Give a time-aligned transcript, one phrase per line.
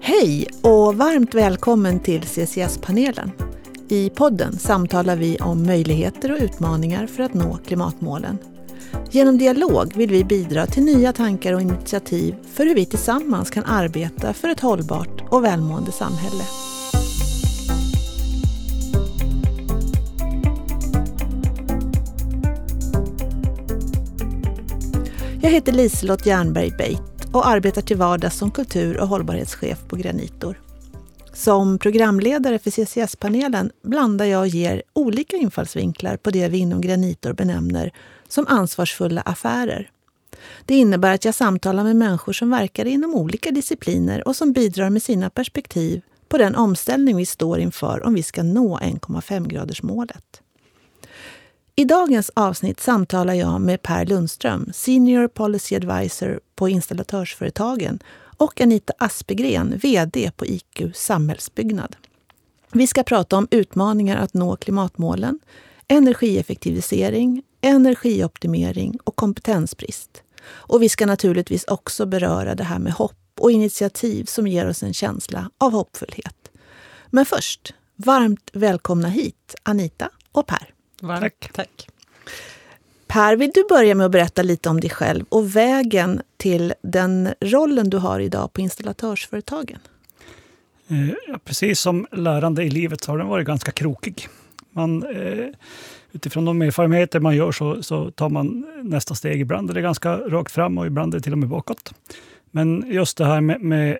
[0.00, 3.30] Hej och varmt välkommen till CCS-panelen.
[3.88, 8.38] I podden samtalar vi om möjligheter och utmaningar för att nå klimatmålen.
[9.10, 13.64] Genom dialog vill vi bidra till nya tankar och initiativ för hur vi tillsammans kan
[13.64, 16.44] arbeta för ett hållbart och välmående samhälle.
[25.44, 27.00] Jag heter Liselott Jernberg Beit
[27.32, 30.60] och arbetar till vardags som kultur och hållbarhetschef på Granitor.
[31.32, 37.32] Som programledare för CCS-panelen blandar jag och ger olika infallsvinklar på det vi inom Granitor
[37.32, 37.92] benämner
[38.28, 39.90] som ansvarsfulla affärer.
[40.66, 44.90] Det innebär att jag samtalar med människor som verkar inom olika discipliner och som bidrar
[44.90, 50.42] med sina perspektiv på den omställning vi står inför om vi ska nå 1,5-gradersmålet.
[51.76, 57.98] I dagens avsnitt samtalar jag med Per Lundström, Senior Policy Advisor på Installatörsföretagen
[58.36, 61.96] och Anita Aspegren, VD på IQ Samhällsbyggnad.
[62.72, 65.40] Vi ska prata om utmaningar att nå klimatmålen,
[65.88, 70.22] energieffektivisering, energioptimering och kompetensbrist.
[70.44, 74.82] Och vi ska naturligtvis också beröra det här med hopp och initiativ som ger oss
[74.82, 76.50] en känsla av hoppfullhet.
[77.10, 80.74] Men först, varmt välkomna hit Anita och Per.
[81.02, 81.52] Varmt tack.
[81.52, 81.88] tack.
[83.06, 87.34] Per, vill du börja med att berätta lite om dig själv och vägen till den
[87.40, 89.78] rollen du har idag på installatörsföretagen?
[90.88, 94.28] Eh, precis som lärande i livet så har den varit ganska krokig.
[94.70, 95.46] Man, eh,
[96.12, 99.40] utifrån de erfarenheter man gör så, så, tar man nästa steg.
[99.40, 101.94] Ibland är det ganska rakt fram och ibland är det till och med bakåt.
[102.50, 103.98] Men just det här med, med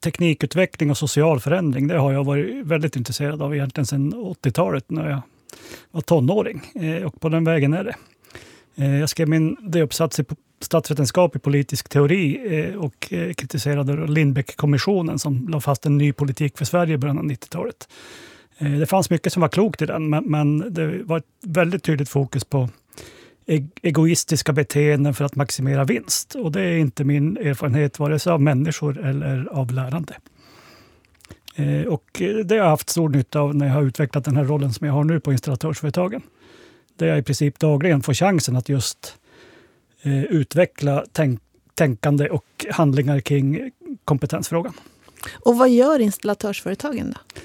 [0.00, 5.10] teknikutveckling och social förändring, det har jag varit väldigt intresserad av egentligen sedan 80-talet när
[5.10, 5.22] jag
[5.90, 6.62] var tonåring.
[6.74, 7.94] Eh, och på den vägen är det.
[8.76, 10.24] Eh, jag skrev min D-uppsats i
[10.60, 16.64] statsvetenskap i politisk teori eh, och kritiserade Lindbeck-kommissionen som la fast en ny politik för
[16.64, 17.88] Sverige i början av 90-talet.
[18.58, 22.44] Det fanns mycket som var klokt i den, men det var ett väldigt tydligt fokus
[22.44, 22.68] på
[23.82, 26.34] egoistiska beteenden för att maximera vinst.
[26.34, 30.14] Och det är inte min erfarenhet, vare sig av människor eller av lärande.
[31.60, 34.44] Eh, och det har jag haft stor nytta av när jag har utvecklat den här
[34.44, 36.22] rollen som jag har nu på installatörsföretagen.
[36.96, 39.16] Där jag i princip dagligen får chansen att just
[40.02, 41.40] eh, utveckla tänk
[41.74, 43.70] tänkande och handlingar kring
[44.04, 44.72] kompetensfrågan.
[45.32, 47.40] Och vad gör installatörsföretagen då?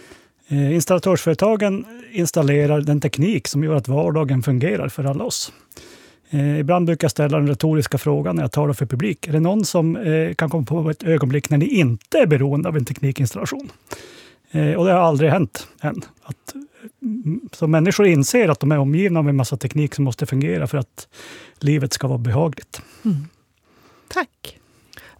[0.56, 5.52] Eh, installatörsföretagen installerar den teknik som gör att vardagen fungerar för alla oss.
[6.30, 9.28] Eh, ibland brukar jag ställa den retoriska frågan när jag talar för publik.
[9.28, 12.70] Är det någon som eh, kan komma på ett ögonblick när ni inte är beroende
[12.70, 13.72] av en teknikinstallation?
[14.52, 16.02] Eh, och det har aldrig hänt än.
[16.24, 16.54] Att,
[17.02, 20.68] mm, så människor inser att de är omgivna av en massa teknik som måste fungera
[20.68, 21.08] för att
[21.60, 22.82] livet ska vara behagligt.
[23.06, 23.28] Mm.
[24.08, 24.60] Tack.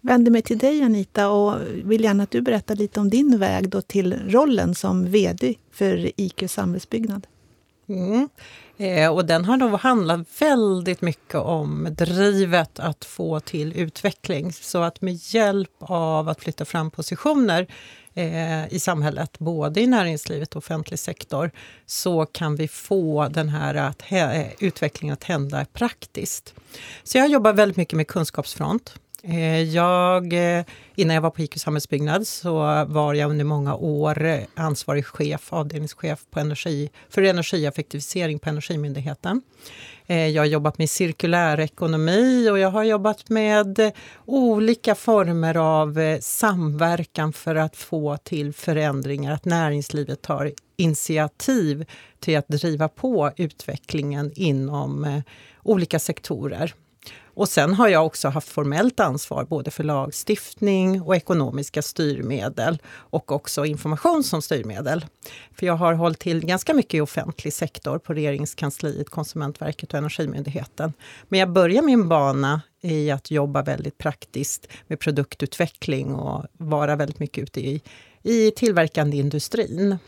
[0.00, 3.68] Vänder mig till dig Anita och vill gärna att du berättar lite om din väg
[3.68, 7.26] då till rollen som VD för IQ Samhällsbyggnad.
[7.88, 8.28] Mm.
[8.76, 14.52] Eh, och den har nog handlat väldigt mycket om drivet att få till utveckling.
[14.52, 17.66] Så att med hjälp av att flytta fram positioner
[18.14, 21.50] eh, i samhället, både i näringslivet och offentlig sektor,
[21.86, 26.54] så kan vi få den här att, eh, utvecklingen att hända praktiskt.
[27.02, 28.94] Så jag jobbar väldigt mycket med kunskapsfront.
[29.28, 30.64] Eh, jag, eh,
[30.94, 35.52] innan jag var på IQ Samhällsbyggnad så var jag under många år eh, ansvarig chef,
[35.52, 39.42] avdelningschef på energi, för energieffektivisering på Energimyndigheten.
[40.08, 43.92] Jag har jobbat med cirkulär ekonomi och jag har jobbat med
[44.24, 51.84] olika former av samverkan för att få till förändringar, att näringslivet tar initiativ
[52.20, 55.22] till att driva på utvecklingen inom
[55.62, 56.74] olika sektorer.
[57.36, 63.32] Och sen har jag också haft formellt ansvar både för lagstiftning och ekonomiska styrmedel och
[63.32, 65.06] också information som styrmedel.
[65.58, 70.92] För jag har hållit till ganska mycket i offentlig sektor på Regeringskansliet, Konsumentverket och Energimyndigheten.
[71.28, 77.18] Men jag börjar min bana i att jobba väldigt praktiskt med produktutveckling och vara väldigt
[77.18, 77.82] mycket ute i,
[78.22, 79.98] i tillverkande industrin.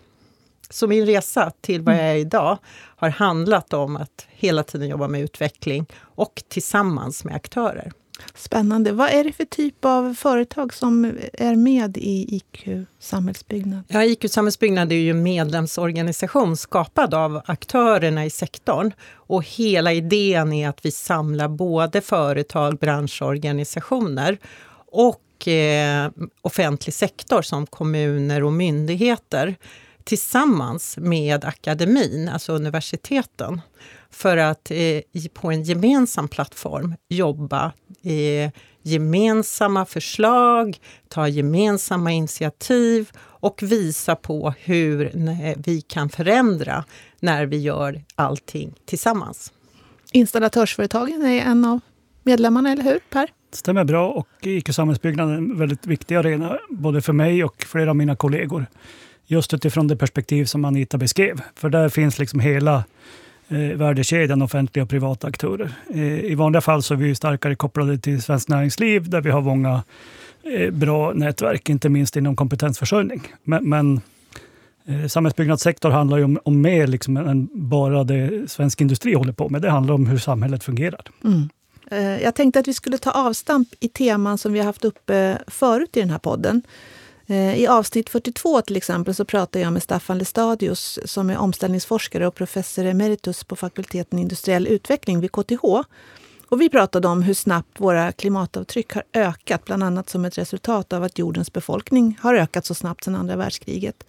[0.71, 2.59] Så min resa till vad jag är idag
[2.97, 7.93] har handlat om att hela tiden jobba med utveckling och tillsammans med aktörer.
[8.35, 8.93] Spännande.
[8.93, 12.69] Vad är det för typ av företag som är med i IQ
[12.99, 13.83] Samhällsbyggnad?
[13.89, 18.93] Ja, IQ Samhällsbyggnad är ju en medlemsorganisation skapad av aktörerna i sektorn.
[19.13, 24.39] Och hela idén är att vi samlar både företag, branschorganisationer
[24.93, 26.11] och eh,
[26.43, 29.57] offentlig sektor som kommuner och myndigheter
[30.09, 33.61] tillsammans med akademin, alltså universiteten.
[34.11, 37.73] för att eh, på en gemensam plattform jobba
[38.03, 38.51] eh,
[38.83, 40.79] gemensamma förslag,
[41.09, 45.13] ta gemensamma initiativ och visa på hur
[45.57, 46.85] vi kan förändra
[47.21, 49.53] när vi gör allting tillsammans.
[50.13, 51.81] Installatörsföretagen är en av
[52.23, 53.29] medlemmarna, eller hur Per?
[53.53, 57.97] stämmer bra och IQ-samhällsbyggnad är en väldigt viktig arena både för mig och flera av
[57.97, 58.67] mina kollegor.
[59.31, 61.41] Just utifrån det perspektiv som Anita beskrev.
[61.55, 62.85] För där finns liksom hela
[63.49, 65.71] eh, värdekedjan, offentliga och privata aktörer.
[65.91, 69.41] Eh, I vanliga fall så är vi starkare kopplade till Svenskt Näringsliv där vi har
[69.41, 69.83] många
[70.43, 73.23] eh, bra nätverk, inte minst inom kompetensförsörjning.
[73.43, 74.01] Men, men
[74.87, 79.49] eh, samhällsbyggnadssektor handlar ju om, om mer liksom än bara det svensk industri håller på
[79.49, 79.63] med.
[79.63, 81.03] Det handlar om hur samhället fungerar.
[81.25, 81.49] Mm.
[81.91, 85.39] Eh, jag tänkte att vi skulle ta avstamp i teman som vi har haft uppe
[85.47, 86.63] förut i den här podden.
[87.31, 92.27] Eh, I avsnitt 42 till exempel så pratar jag med Staffan Lestadius som är omställningsforskare
[92.27, 95.65] och professor emeritus på fakulteten industriell utveckling vid KTH.
[96.49, 100.93] Och vi pratade om hur snabbt våra klimatavtryck har ökat, bland annat som ett resultat
[100.93, 104.05] av att jordens befolkning har ökat så snabbt sedan andra världskriget.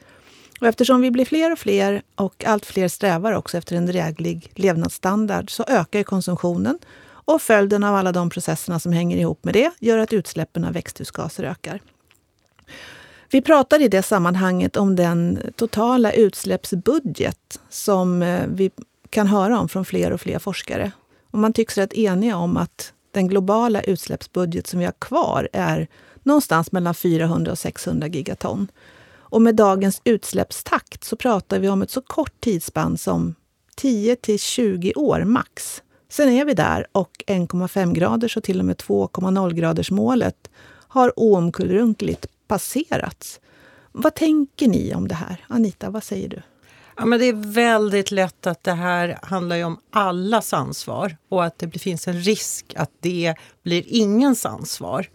[0.61, 4.51] Och eftersom vi blir fler och fler och allt fler strävar också efter en dräglig
[4.55, 6.79] levnadsstandard så ökar konsumtionen
[7.09, 10.73] och följden av alla de processerna som hänger ihop med det gör att utsläppen av
[10.73, 11.81] växthusgaser ökar.
[13.31, 18.71] Vi pratar i det sammanhanget om den totala utsläppsbudget som eh, vi
[19.09, 20.91] kan höra om från fler och fler forskare.
[21.31, 25.87] Och man tycks rätt eniga om att den globala utsläppsbudget som vi har kvar är
[26.23, 28.67] någonstans mellan 400 och 600 gigaton.
[29.17, 33.35] Och med dagens utsläppstakt så pratar vi om ett så kort tidsspann som
[33.75, 35.83] 10 till 20 år max.
[36.09, 40.49] Sen är vi där och 1,5 graders och till och med 2,0 graders målet
[40.87, 43.39] har oomkullrunkeligt passerats.
[43.91, 45.45] Vad tänker ni om det här?
[45.47, 46.41] Anita, vad säger du?
[46.97, 51.59] Ja, men det är väldigt lätt att det här handlar om allas ansvar och att
[51.59, 55.09] det finns en risk att det blir ingens ansvar.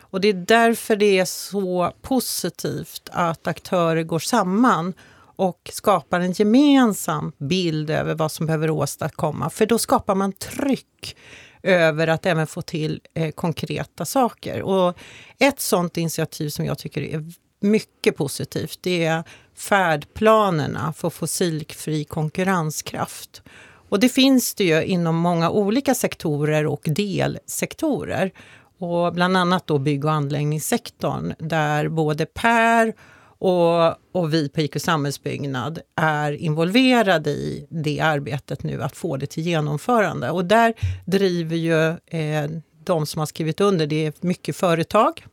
[0.00, 4.94] Och Det är därför det är så positivt att aktörer går samman
[5.36, 9.50] och skapar en gemensam bild över vad som behöver åstadkomma.
[9.50, 11.16] För då skapar man tryck
[11.66, 14.62] över att även få till eh, konkreta saker.
[14.62, 14.98] Och
[15.38, 17.24] ett sådant initiativ som jag tycker är
[17.60, 19.24] mycket positivt, det är
[19.56, 23.42] färdplanerna för fossilfri konkurrenskraft.
[23.88, 28.32] Och det finns det ju inom många olika sektorer och delsektorer.
[28.78, 32.94] Och bland annat då bygg och anläggningssektorn där både Per
[33.38, 39.26] och, och vi på IQ Samhällsbyggnad är involverade i det arbetet nu, att få det
[39.26, 40.30] till genomförande.
[40.30, 40.74] Och där
[41.04, 41.88] driver ju
[42.20, 42.50] eh,
[42.84, 45.26] de som har skrivit under, det är mycket företag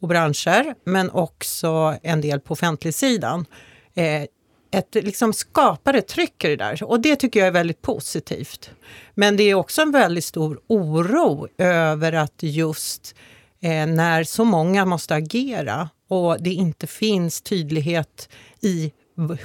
[0.00, 3.46] och branscher, men också en del på offentligsidan.
[3.94, 4.22] Eh,
[4.70, 8.70] ett, liksom skapar ett tryck i det där och det tycker jag är väldigt positivt.
[9.14, 13.14] Men det är också en väldigt stor oro över att just
[13.60, 18.28] eh, när så många måste agera och det inte finns tydlighet
[18.60, 18.92] i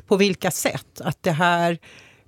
[0.07, 1.01] på vilka sätt.
[1.01, 1.79] Att det här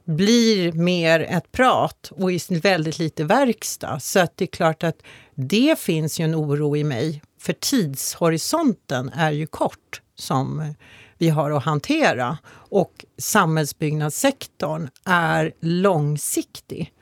[0.05, 3.99] blir mer ett prat och väldigt lite verkstad.
[3.99, 4.97] Så att det är klart att
[5.35, 7.21] det finns ju en oro i mig.
[7.39, 10.73] För tidshorisonten är ju kort som
[11.17, 12.37] vi har att hantera.
[12.51, 16.93] Och samhällsbyggnadssektorn är långsiktig.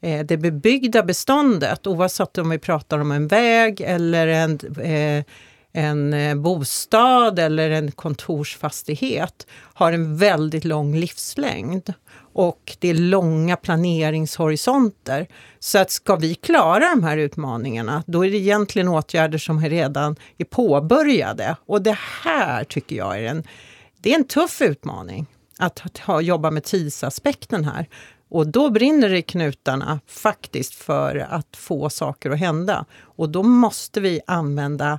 [0.00, 5.24] Eh, det bebyggda beståndet, oavsett om vi pratar om en väg eller en eh,
[5.72, 11.94] en eh, bostad eller en kontorsfastighet har en väldigt lång livslängd
[12.32, 15.26] och det är långa planeringshorisonter.
[15.58, 20.16] Så att ska vi klara de här utmaningarna, då är det egentligen åtgärder som redan
[20.38, 21.56] är påbörjade.
[21.66, 23.44] Och det här tycker jag är en,
[23.98, 25.26] det är en tuff utmaning,
[25.58, 27.88] att ha, jobba med tidsaspekten här.
[28.30, 32.84] Och då brinner det i knutarna faktiskt för att få saker att hända.
[33.00, 34.98] Och då måste vi använda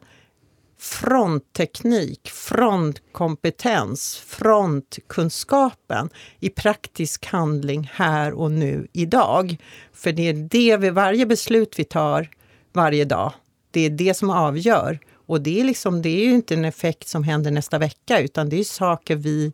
[0.81, 6.09] frontteknik, frontkompetens, frontkunskapen
[6.39, 9.57] i praktisk handling här och nu idag.
[9.93, 12.29] För det är det vi, varje beslut vi tar
[12.73, 13.33] varje dag,
[13.71, 14.99] det är det som avgör.
[15.25, 18.49] Och det är, liksom, det är ju inte en effekt som händer nästa vecka, utan
[18.49, 19.53] det är saker vi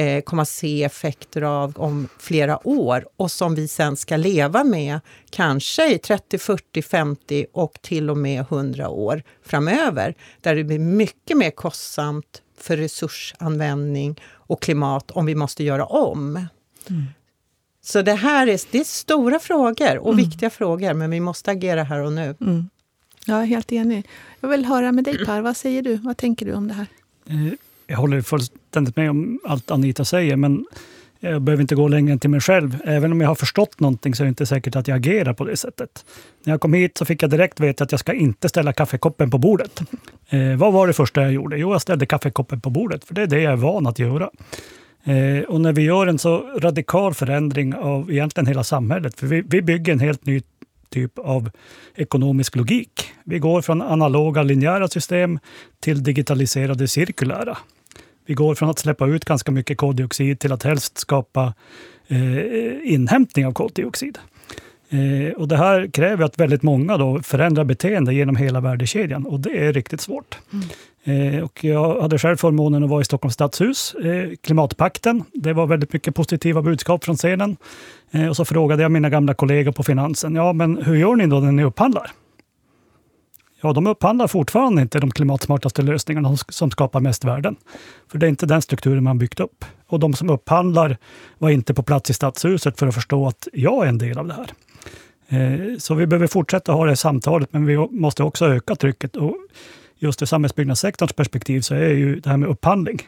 [0.00, 4.64] eh, kommer att se effekter av om flera år och som vi sen ska leva
[4.64, 10.14] med kanske i 30, 40, 50 och till och med 100 år framöver.
[10.40, 16.36] Där det blir mycket mer kostsamt för resursanvändning och klimat om vi måste göra om.
[16.88, 17.06] Mm.
[17.82, 20.24] Så det här är, det är stora frågor och mm.
[20.24, 22.34] viktiga frågor, men vi måste agera här och nu.
[22.40, 22.70] Mm.
[23.26, 24.08] Jag är helt enig.
[24.40, 25.96] Jag vill höra med dig Per, vad säger du?
[25.96, 26.86] Vad tänker du om det här?
[27.90, 30.66] Jag håller fullständigt med om allt Anita säger, men
[31.20, 32.76] Jag behöver inte gå längre än till mig själv.
[32.84, 35.44] Även om jag har förstått någonting så är det inte säkert att jag agerar på
[35.44, 36.04] det sättet.
[36.44, 39.30] När jag kom hit så fick jag direkt veta att jag ska inte ställa kaffekoppen
[39.30, 39.80] på bordet.
[40.28, 41.58] Eh, vad var det första jag gjorde?
[41.58, 44.30] Jo, jag ställde kaffekoppen på bordet, för det är det jag är van att göra.
[45.04, 49.42] Eh, och när vi gör en så radikal förändring av egentligen hela samhället, för vi,
[49.46, 50.42] vi bygger en helt ny
[50.90, 51.50] typ av
[51.94, 53.12] ekonomisk logik.
[53.24, 55.38] Vi går från analoga linjära system
[55.80, 57.58] till digitaliserade cirkulära.
[58.30, 61.54] Vi går från att släppa ut ganska mycket koldioxid till att helst skapa
[62.08, 64.18] eh, inhämtning av koldioxid.
[64.90, 69.40] Eh, och det här kräver att väldigt många då förändrar beteende genom hela värdekedjan och
[69.40, 70.38] det är riktigt svårt.
[70.52, 71.34] Mm.
[71.34, 75.24] Eh, och jag hade själv förmånen att vara i Stockholms stadshus, eh, Klimatpakten.
[75.32, 77.56] Det var väldigt mycket positiva budskap från scenen.
[78.10, 81.26] Eh, och så frågade jag mina gamla kollegor på Finansen, ja men hur gör ni
[81.26, 82.10] då när ni upphandlar?
[83.62, 87.56] Ja, de upphandlar fortfarande inte de klimatsmartaste lösningarna som skapar mest värden.
[88.10, 89.64] För det är inte den strukturen man byggt upp.
[89.86, 90.96] Och de som upphandlar
[91.38, 94.26] var inte på plats i stadshuset för att förstå att jag är en del av
[94.26, 94.50] det här.
[95.28, 99.16] Eh, så vi behöver fortsätta ha det samtalet, men vi måste också öka trycket.
[99.16, 99.36] Och
[99.98, 102.98] just ur samhällsbyggnadssektorns perspektiv så är ju det här med upphandling.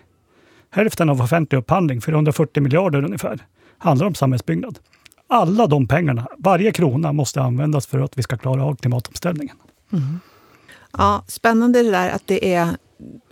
[0.71, 3.39] Hälften av offentlig upphandling, 440 miljarder ungefär,
[3.79, 4.79] handlar om samhällsbyggnad.
[5.29, 9.57] Alla de pengarna, varje krona, måste användas för att vi ska klara av klimatomställningen.
[9.93, 10.19] Mm.
[10.99, 12.77] Ja, spännande det där att det är...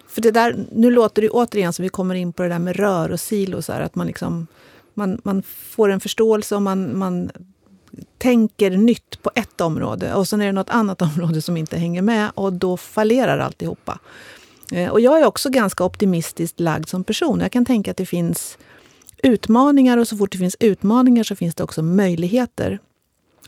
[0.08, 2.76] För det där, nu låter det återigen som vi kommer in på det där med
[2.76, 3.70] rör och silos.
[3.70, 4.46] Att man, liksom,
[4.94, 7.30] man, man får en förståelse och man, man
[8.18, 12.02] tänker nytt på ett område och sen är det något annat område som inte hänger
[12.02, 13.98] med och då fallerar alltihopa.
[14.72, 17.40] Eh, och jag är också ganska optimistiskt lagd som person.
[17.40, 18.58] Jag kan tänka att det finns
[19.22, 22.78] utmaningar och så fort det finns utmaningar så finns det också möjligheter.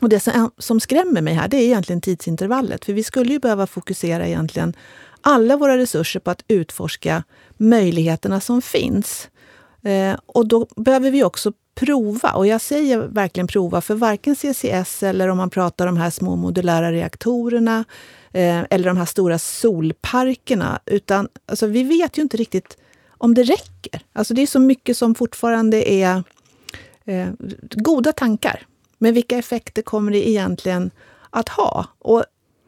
[0.03, 2.85] Och det som skrämmer mig här det är egentligen tidsintervallet.
[2.85, 4.73] För vi skulle ju behöva fokusera egentligen
[5.21, 7.23] alla våra resurser på att utforska
[7.57, 9.29] möjligheterna som finns.
[9.83, 12.31] Eh, och då behöver vi också prova.
[12.31, 16.09] Och jag säger verkligen prova, för varken CCS eller om man pratar om de här
[16.09, 17.85] små modulära reaktorerna
[18.31, 22.77] eh, eller de här stora solparkerna, utan alltså, vi vet ju inte riktigt
[23.09, 24.01] om det räcker.
[24.13, 26.23] Alltså det är så mycket som fortfarande är
[27.05, 27.29] eh,
[27.75, 28.65] goda tankar.
[29.03, 30.91] Men vilka effekter kommer det egentligen
[31.29, 31.85] att ha?
[31.99, 32.23] Och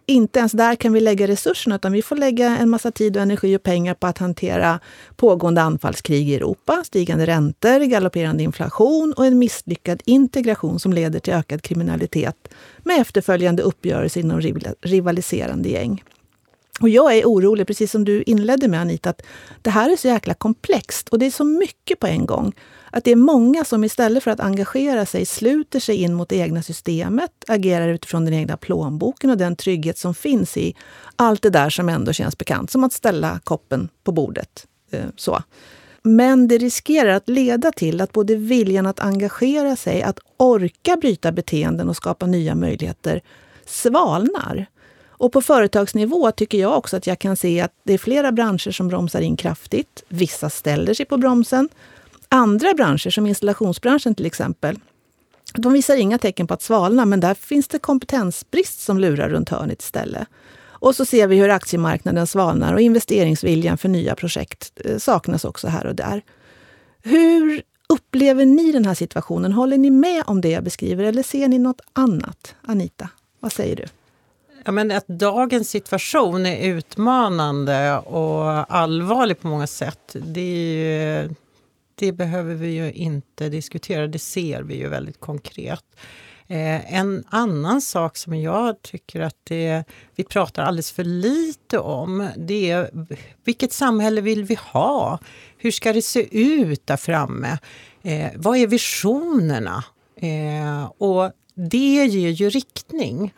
[0.05, 3.23] inte ens där kan vi lägga resurserna, utan vi får lägga en massa tid, och
[3.23, 4.79] energi och pengar på att hantera
[5.15, 11.33] pågående anfallskrig i Europa, stigande räntor, galopperande inflation och en misslyckad integration som leder till
[11.33, 12.47] ökad kriminalitet
[12.83, 14.41] med efterföljande uppgörelser inom
[14.81, 16.03] rivaliserande gäng.
[16.81, 19.21] Och jag är orolig, precis som du inledde med Anita, att
[19.61, 22.53] det här är så jäkla komplext och det är så mycket på en gång.
[22.91, 26.35] Att det är många som istället för att engagera sig sluter sig in mot det
[26.35, 30.75] egna systemet, agerar utifrån den egna plånboken och den trygghet som finns i
[31.15, 34.67] allt det där som ändå känns bekant, som att ställa koppen på bordet.
[34.91, 35.43] Eh, så.
[36.01, 41.31] Men det riskerar att leda till att både viljan att engagera sig, att orka bryta
[41.31, 43.21] beteenden och skapa nya möjligheter
[43.65, 44.67] svalnar.
[45.17, 48.71] Och på företagsnivå tycker jag också att jag kan se att det är flera branscher
[48.71, 50.03] som bromsar in kraftigt.
[50.07, 51.69] Vissa ställer sig på bromsen.
[52.29, 54.79] Andra branscher, som installationsbranschen till exempel,
[55.53, 59.49] de visar inga tecken på att svalna, men där finns det kompetensbrist som lurar runt
[59.49, 60.27] hörnet istället.
[60.85, 65.67] Och så ser vi hur aktiemarknaden svalnar och investeringsviljan för nya projekt eh, saknas också
[65.67, 66.21] här och där.
[67.03, 69.51] Hur upplever ni den här situationen?
[69.51, 72.55] Håller ni med om det jag beskriver eller ser ni något annat?
[72.61, 73.85] Anita, vad säger du?
[74.67, 81.29] Ja, men att dagens situation är utmanande och allvarlig på många sätt, det,
[81.95, 84.07] det behöver vi ju inte diskutera.
[84.07, 85.83] Det ser vi ju väldigt konkret.
[86.47, 89.83] Eh, en annan sak som jag tycker att det,
[90.15, 92.89] vi pratar alldeles för lite om, det är
[93.43, 95.19] vilket samhälle vill vi ha?
[95.57, 97.57] Hur ska det se ut där framme?
[98.03, 99.83] Eh, vad är visionerna?
[100.15, 103.33] Eh, och det ger ju riktning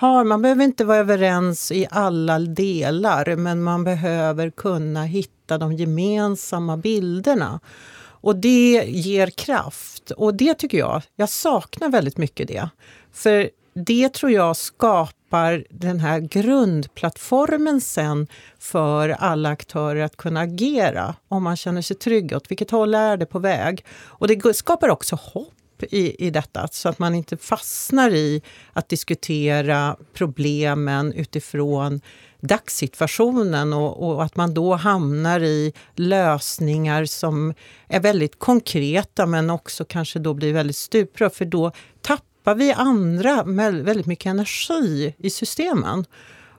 [0.00, 5.72] har, man behöver inte vara överens i alla delar men man behöver kunna hitta de
[5.72, 7.60] gemensamma bilderna.
[8.00, 10.10] Och det ger kraft.
[10.10, 12.68] Och det tycker jag, jag saknar väldigt mycket det.
[13.12, 18.26] För det tror jag skapar den här grundplattformen sen
[18.58, 22.32] för alla aktörer att kunna agera om man känner sig trygg.
[22.36, 23.84] Åt vilket håll är det på väg?
[24.04, 25.54] Och det skapar också hopp
[25.90, 32.00] i, i detta, så att man inte fastnar i att diskutera problemen utifrån
[32.40, 37.54] dagssituationen och, och, att man då hamnar i lösningar som
[37.88, 41.72] är väldigt konkreta men också kanske då blir väldigt stuprör för då
[42.02, 46.04] tappar vi andra med väldigt mycket energi i systemen.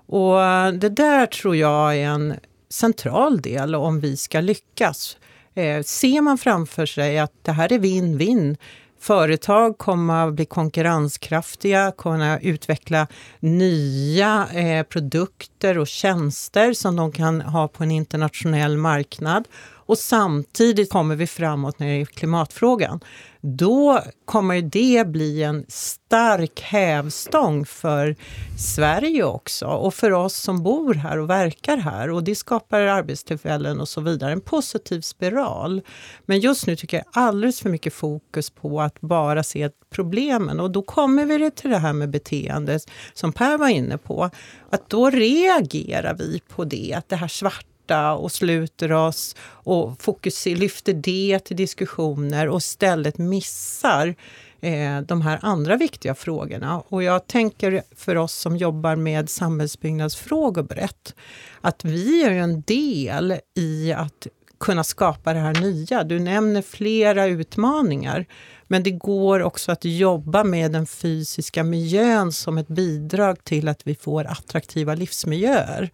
[0.06, 0.38] Och
[0.74, 2.36] det där tror jag är en
[2.70, 5.18] central del om vi ska lyckas.
[5.54, 8.58] Eh, ser man framför sig att det här är vinn-vinn
[9.02, 13.08] Företag kommer att bli konkurrenskraftiga, kunna utveckla
[13.40, 19.48] nya eh, produkter och tjänster som de kan ha på en internationell marknad.
[19.92, 23.00] Och samtidigt kommer vi framåt när det är klimatfrågan
[23.42, 28.16] då kommer det bli en stark hävstång för
[28.58, 33.82] Sverige också och för oss som bor här och verkar här och det skapar arbetstillfällen
[33.82, 34.32] och så vidare.
[34.32, 35.82] En positiv spiral.
[36.26, 40.72] Men just nu tycker jag alldeles för mycket fokus på att bara se problemen och
[40.72, 44.30] då kommer vi till det här med beteendet, som Per var inne på.
[44.70, 50.02] Att då reagerar vi på det, att det här svarta borta och sluter oss och
[50.02, 54.16] fokus, lyfter det till diskussioner och istället missar
[54.62, 56.80] eh, de här andra viktiga frågorna.
[56.80, 61.16] Och jag tänker för oss som jobbar med samhällsbyggnadsfrågor brett,
[61.62, 64.28] att vi är en del i att
[64.60, 66.04] kunna skapa det här nya.
[66.04, 68.26] Du nämner flera utmaningar.
[68.68, 73.88] Men det går också att jobba med den fysiska miljön som ett bidrag till att
[73.88, 75.92] vi får attraktiva livsmiljöer.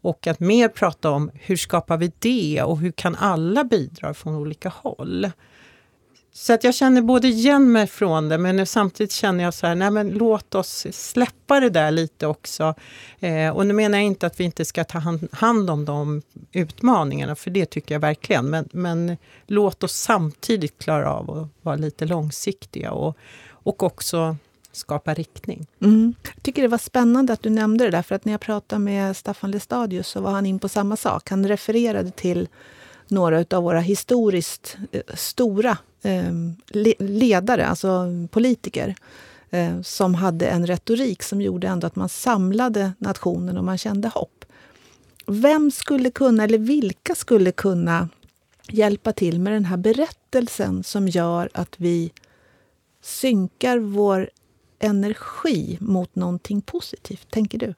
[0.00, 4.34] Och att mer prata om hur skapar vi det och hur kan alla bidra från
[4.34, 5.30] olika håll.
[6.32, 9.74] Så att jag känner både igen mig från det men samtidigt känner jag så här,
[9.74, 12.74] nej men låt oss släppa det där lite också.
[13.20, 16.22] Eh, och nu menar jag inte att vi inte ska ta hand, hand om de
[16.52, 18.50] utmaningarna, för det tycker jag verkligen.
[18.50, 19.16] Men, men
[19.46, 23.16] låt oss samtidigt klara av att vara lite långsiktiga och,
[23.48, 24.36] och också
[24.72, 25.66] skapa riktning.
[25.80, 26.14] Mm.
[26.22, 28.80] Jag tycker det var spännande att du nämnde det där, för att när jag pratade
[28.80, 31.30] med Staffan Lestadius så var han in på samma sak.
[31.30, 32.48] Han refererade till
[33.08, 36.56] några av våra historiskt eh, stora ehm,
[36.98, 38.94] ledare, alltså politiker,
[39.50, 44.08] eh, som hade en retorik som gjorde ändå att man samlade nationen och man kände
[44.08, 44.44] hopp.
[45.26, 48.08] Vem skulle kunna, eller vilka skulle kunna
[48.68, 52.12] hjälpa till med den här berättelsen som gör att vi
[53.02, 54.30] synkar vår
[54.80, 57.74] energi mot någonting positivt, tänker du?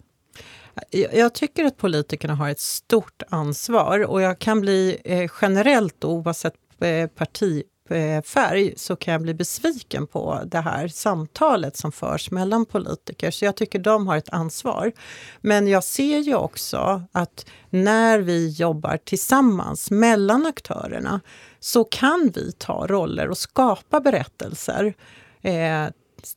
[1.12, 6.54] Jag tycker att politikerna har ett stort ansvar och jag kan bli eh, generellt, oavsett
[6.80, 12.66] eh, partifärg, eh, så kan jag bli besviken på det här samtalet som förs mellan
[12.66, 13.30] politiker.
[13.30, 14.92] Så jag tycker de har ett ansvar.
[15.40, 21.20] Men jag ser ju också att när vi jobbar tillsammans mellan aktörerna
[21.60, 24.94] så kan vi ta roller och skapa berättelser.
[25.42, 25.86] Eh,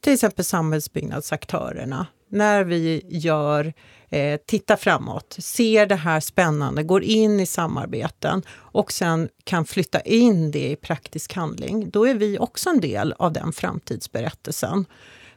[0.02, 3.74] till exempel samhällsbyggnadsaktörerna, när vi gör,
[4.10, 10.02] eh, tittar framåt, ser det här spännande, går in i samarbeten och sen kan flytta
[10.02, 14.86] in det i praktisk handling, då är vi också en del av den framtidsberättelsen.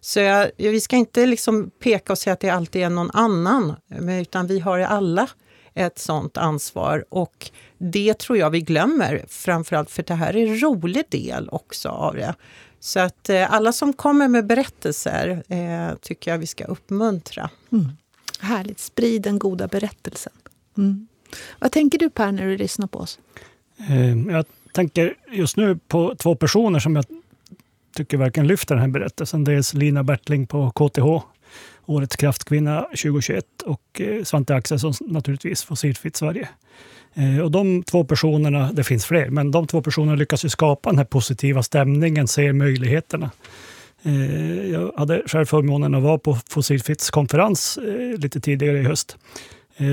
[0.00, 3.74] Så jag, vi ska inte liksom peka och säga att det alltid är någon annan,
[4.20, 5.28] utan vi har alla
[5.74, 10.62] ett sånt ansvar och det tror jag vi glömmer, framförallt för det här är en
[10.62, 12.34] rolig del också av det.
[12.80, 17.50] Så att eh, alla som kommer med berättelser eh, tycker jag vi ska uppmuntra.
[17.72, 17.88] Mm.
[18.40, 20.32] Härligt, sprid den goda berättelsen.
[20.76, 21.08] Mm.
[21.58, 23.18] Vad tänker du Per när du lyssnar på oss?
[23.88, 27.04] Eh, jag tänker just nu på två personer som jag
[27.94, 29.44] tycker verkligen lyfter den här berättelsen.
[29.44, 31.26] Dels Lina Bertling på KTH,
[31.88, 36.48] Årets kraftkvinna 2021 och eh, Svante Axelsson naturligtvis, Fossilfritt Sverige.
[37.14, 40.90] Eh, och de två personerna, det finns fler, men de två personerna lyckas ju skapa
[40.90, 43.30] den här positiva stämningen, ser möjligheterna.
[44.02, 47.78] Eh, jag hade själv förmånen att vara på Fossilfritts konferens
[48.18, 49.16] lite tidigare i höst.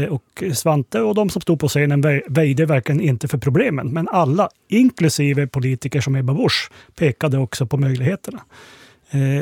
[0.09, 4.49] Och Svante och de som stod på scenen väjde verkligen inte för problemen, men alla,
[4.67, 8.41] inklusive politiker som Ebba Busch, pekade också på möjligheterna.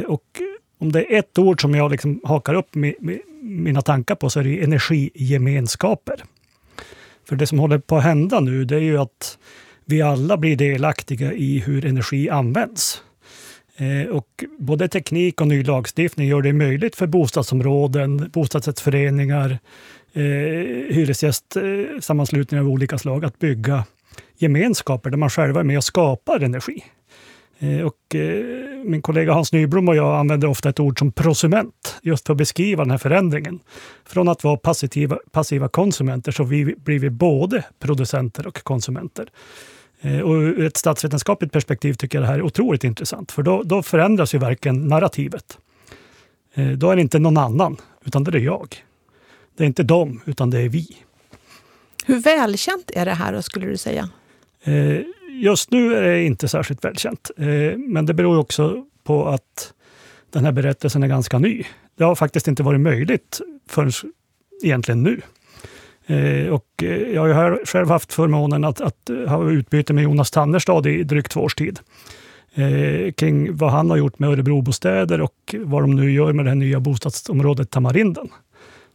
[0.07, 0.41] Och
[0.77, 2.75] om det är ett ord som jag liksom hakar upp
[3.41, 6.23] mina tankar på så är det energigemenskaper.
[7.29, 9.37] För det som håller på att hända nu, det är ju att
[9.85, 13.01] vi alla blir delaktiga i hur energi används.
[13.77, 19.59] Eh, och både teknik och ny lagstiftning gör det möjligt för bostadsområden, bostadsrättsföreningar,
[20.13, 20.21] eh,
[20.95, 23.85] hyresgästsammanslutningar av olika slag att bygga
[24.37, 26.83] gemenskaper där man själva är med och skapar energi.
[27.63, 28.45] Eh, och eh,
[28.83, 32.37] min kollega Hans Nyblom och jag använder ofta ett ord som prosument, just för att
[32.37, 33.59] beskriva den här förändringen.
[34.05, 39.29] Från att vara passiva, passiva konsumenter så vi, blir vi både producenter och konsumenter.
[40.01, 43.63] Eh, och ur ett statsvetenskapligt perspektiv tycker jag det här är otroligt intressant, för då,
[43.63, 45.57] då förändras ju verkligen narrativet.
[46.77, 48.75] Då är det inte någon annan, utan det är jag.
[49.57, 50.87] Det är inte dem, utan det är vi.
[52.05, 54.09] Hur välkänt är det här, skulle du säga?
[55.41, 59.73] Just nu är det inte särskilt välkänt, eh, men det beror också på att
[60.31, 61.63] den här berättelsen är ganska ny.
[61.97, 63.91] Det har faktiskt inte varit möjligt förrän
[64.63, 65.21] egentligen nu.
[66.05, 70.87] Eh, och eh, jag har själv haft förmånen att, att ha utbyte med Jonas Tannerstad
[70.87, 71.79] i drygt två års tid
[73.15, 76.79] kring vad han har gjort med Örebrobostäder och vad de nu gör med det nya
[76.79, 78.29] bostadsområdet Tamarinden.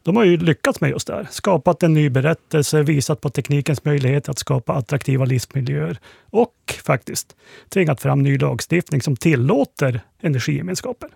[0.08, 1.28] De har ju lyckats med just det här.
[1.30, 5.98] Skapat en ny berättelse, visat på teknikens möjlighet att skapa attraktiva livsmiljöer
[6.30, 7.36] och faktiskt
[7.68, 11.10] tvingat fram ny lagstiftning som tillåter energigemenskaper.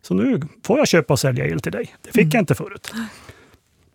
[0.00, 1.94] Så nu får jag köpa och sälja el till dig.
[2.02, 2.30] Det fick mm.
[2.32, 2.92] jag inte förut.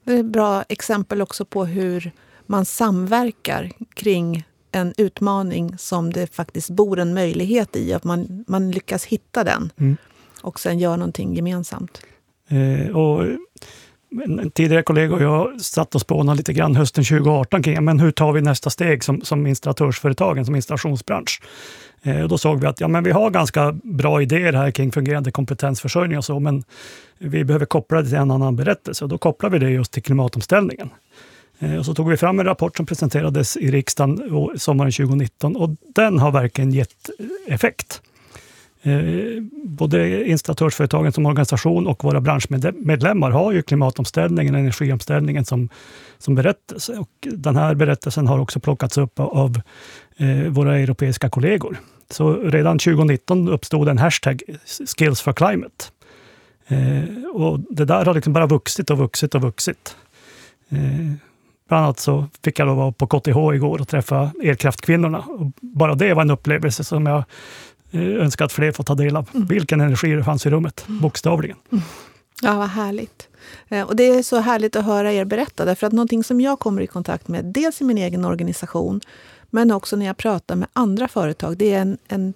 [0.04, 2.12] Det är ett bra exempel också på hur
[2.46, 7.94] man samverkar kring en utmaning som det faktiskt bor en möjlighet i.
[7.94, 9.98] Att man, man lyckas hitta den mm.
[10.42, 12.02] och sen gör någonting gemensamt.
[12.50, 13.26] Eh, och
[14.24, 18.12] en tidigare kollega och jag satt och spånade lite grann hösten 2018 kring men hur
[18.12, 21.42] tar vi nästa steg som, som installatörsföretagen, som installationsbransch.
[22.04, 24.92] Eh, och då såg vi att ja, men vi har ganska bra idéer här kring
[24.92, 26.64] fungerande kompetensförsörjning och så, men
[27.18, 30.04] vi behöver koppla det till en annan berättelse och då kopplar vi det just till
[30.04, 30.90] klimatomställningen.
[31.60, 35.56] Eh, och så tog vi fram en rapport som presenterades i riksdagen eh, sommaren 2019
[35.56, 38.02] och den har verkligen gett eh, effekt.
[38.88, 45.70] Eh, både installatörsföretagen som organisation och våra branschmedlemmar har ju klimatomställningen, energiomställningen som,
[46.18, 46.98] som berättelse.
[46.98, 49.62] Och den här berättelsen har också plockats upp av
[50.18, 51.78] eh, våra europeiska kollegor.
[52.10, 54.42] Så redan 2019 uppstod en hashtag,
[54.98, 55.86] Skills for Climate.
[56.68, 59.96] Eh, och det där har liksom bara vuxit och vuxit och vuxit.
[61.68, 65.20] Bland annat så fick jag då vara på KTH igår och träffa elkraftkvinnorna.
[65.20, 67.24] Och bara det var en upplevelse som jag
[67.92, 69.30] önskar att fler får ta del av.
[69.34, 69.48] Mm.
[69.48, 71.02] Vilken energi det fanns i rummet, mm.
[71.02, 71.58] bokstavligen.
[71.72, 71.84] Mm.
[72.42, 73.28] Ja, vad härligt.
[73.68, 76.60] Eh, och det är så härligt att höra er berätta, därför att någonting som jag
[76.60, 79.02] kommer i kontakt med, dels i min egen organisation,
[79.50, 82.34] men också när jag pratar med andra företag, det är en, en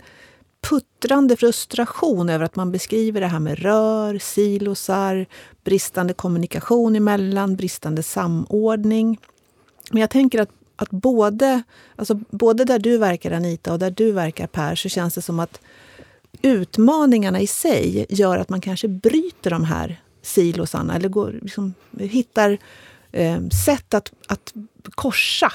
[0.69, 5.25] puttrande frustration över att man beskriver det här med rör, silosar,
[5.63, 9.19] bristande kommunikation emellan, bristande samordning.
[9.91, 10.49] Men jag tänker att
[10.81, 11.63] att både,
[11.95, 15.39] alltså både där du verkar Anita och där du verkar Per så känns det som
[15.39, 15.59] att
[16.41, 22.57] utmaningarna i sig gör att man kanske bryter de här silosarna eller går, liksom, hittar
[23.11, 24.53] eh, sätt att, att
[24.89, 25.51] korsa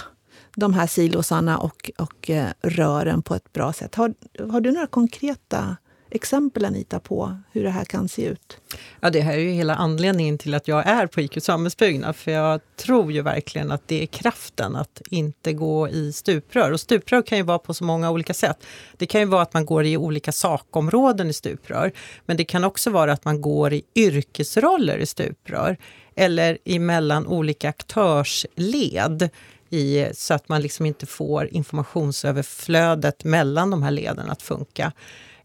[0.56, 3.94] de här silosarna och, och eh, rören på ett bra sätt.
[3.94, 4.14] Har,
[4.50, 5.76] har du några konkreta
[6.16, 8.58] exempel, Anita, på hur det här kan se ut?
[9.00, 12.16] Ja, det här är ju hela anledningen till att jag är på IQ Samhällsbyggnad.
[12.16, 16.72] För jag tror ju verkligen att det är kraften att inte gå i stuprör.
[16.72, 18.64] Och stuprör kan ju vara på så många olika sätt.
[18.96, 21.92] Det kan ju vara att man går i olika sakområden i stuprör.
[22.26, 25.76] Men det kan också vara att man går i yrkesroller i stuprör.
[26.14, 29.28] Eller emellan olika aktörsled.
[29.70, 34.92] I, så att man liksom inte får informationsöverflödet mellan de här leden att funka.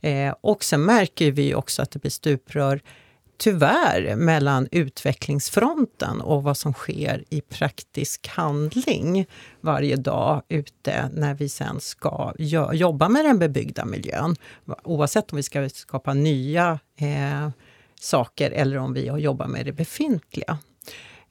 [0.02, 2.82] Eh, och sen märker vi också att det blir stuprör
[3.38, 9.26] tyvärr mellan utvecklingsfronten och vad som sker i praktisk handling
[9.62, 12.34] varje dag ute när vi sen ska
[12.74, 14.36] jobba med den bebyggda miljön.
[14.84, 17.50] Oavsett om vi ska skapa nya eh,
[18.00, 20.58] saker eller om vi jobbar med det befintliga.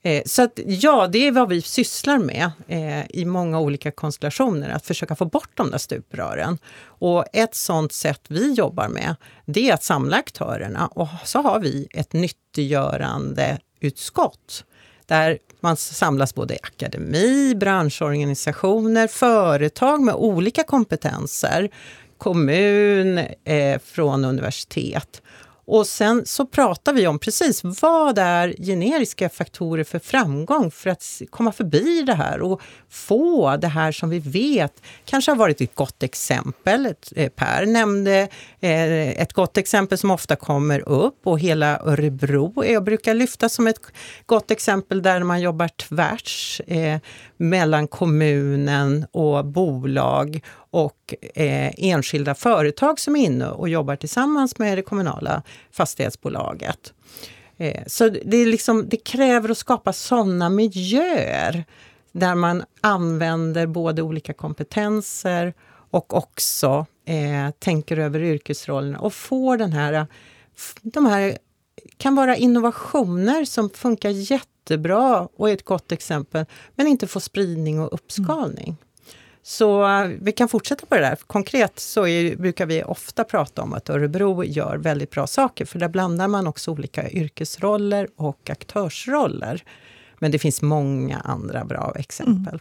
[0.03, 4.69] Eh, så att, ja, det är vad vi sysslar med eh, i många olika konstellationer,
[4.69, 6.57] att försöka få bort de där stuprören.
[6.83, 10.87] Och ett sånt sätt vi jobbar med, det är att samla aktörerna.
[10.87, 14.65] Och så har vi ett nyttiggörande utskott
[15.05, 21.69] där man samlas både i akademi, branschorganisationer, företag med olika kompetenser,
[22.17, 25.21] kommun, eh, från universitet
[25.65, 31.21] och sen så pratar vi om precis vad är generiska faktorer för framgång för att
[31.29, 34.73] komma förbi det här och få det här som vi vet
[35.05, 36.93] kanske har varit ett gott exempel.
[37.15, 38.27] Eh, per nämnde
[38.59, 43.67] eh, ett gott exempel som ofta kommer upp och hela Örebro jag brukar lyfta som
[43.67, 43.79] ett
[44.25, 46.99] gott exempel där man jobbar tvärs eh,
[47.37, 50.41] mellan kommunen och bolag
[50.71, 56.93] och eh, enskilda företag som är inne och jobbar tillsammans med det kommunala fastighetsbolaget.
[57.57, 61.65] Eh, så det, är liksom, det kräver att skapa sådana miljöer
[62.11, 65.53] där man använder både olika kompetenser
[65.91, 70.07] och också eh, tänker över yrkesrollerna och får den här,
[70.81, 71.37] de här
[71.97, 77.79] kan vara innovationer som funkar jättebra och är ett gott exempel, men inte får spridning
[77.79, 78.67] och uppskalning.
[78.67, 78.77] Mm.
[79.43, 81.15] Så eh, vi kan fortsätta på det där.
[81.27, 85.79] Konkret så är, brukar vi ofta prata om att Örebro gör väldigt bra saker, för
[85.79, 89.63] där blandar man också olika yrkesroller och aktörsroller.
[90.19, 92.53] Men det finns många andra bra exempel.
[92.53, 92.59] Mm.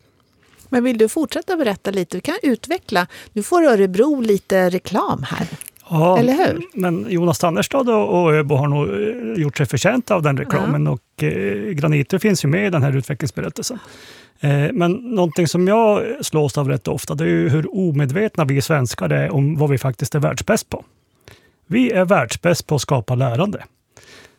[0.69, 2.17] Men vill du fortsätta berätta lite?
[2.17, 3.07] Du kan utveckla.
[3.33, 5.49] Nu får Örebro lite reklam här.
[5.91, 6.63] Ja, Eller hur?
[6.75, 11.23] Men Jonas Tannerstad och, Öbo har nog eh, gjort sig förtjänta av den reklamen och
[11.23, 13.79] eh, Granito finns ju med i den här utvecklingsberättelsen.
[14.41, 18.63] Eh, men någonting som jag slås av rätt ofta, det är ju hur omedvetna vi
[18.63, 20.85] svenskar är om vad vi faktiskt är världsbäst på.
[21.67, 23.65] Vi är världsbäst på att skapa lärande.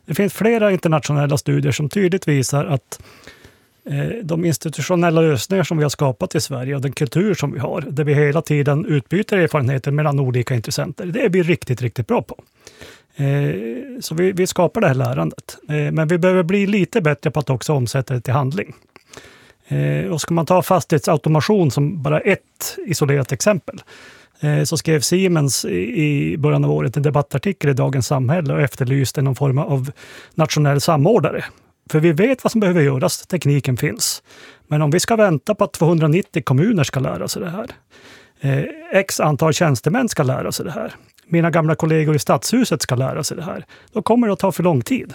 [0.06, 3.02] Det finns flera internationella studier som tydligt visar att
[3.84, 7.58] Eh, de institutionella lösningar som vi har skapat i Sverige och den kultur som vi
[7.58, 12.06] har, där vi hela tiden utbyter erfarenheter mellan olika intressenter, det är vi riktigt, riktigt
[12.06, 12.42] bra på.
[13.16, 13.54] Eh,
[14.00, 15.56] så vi, vi skapar det här lärandet.
[15.68, 18.74] Eh, men vi behöver bli lite bättre på att också omsätta det till handling.
[20.10, 23.82] Och ska man ta fastighetsautomation som bara ett isolerat exempel,
[24.64, 29.34] så skrev Siemens i början av året en debattartikel i Dagens Samhälle och efterlyste någon
[29.34, 29.90] form av
[30.34, 31.44] nationell samordnare
[31.90, 34.22] för vi vet vad som behöver göras, tekniken finns.
[34.66, 37.66] Men om vi ska vänta på att 290 kommuner ska lära sig det här,
[38.40, 40.94] eh, x antal tjänstemän ska lära sig det här,
[41.26, 44.52] mina gamla kollegor i Stadshuset ska lära sig det här, då kommer det att ta
[44.52, 45.14] för lång tid.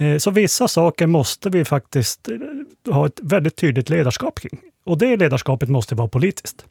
[0.00, 4.60] Eh, så vissa saker måste vi faktiskt eh, ha ett väldigt tydligt ledarskap kring.
[4.84, 6.64] Och det ledarskapet måste vara politiskt.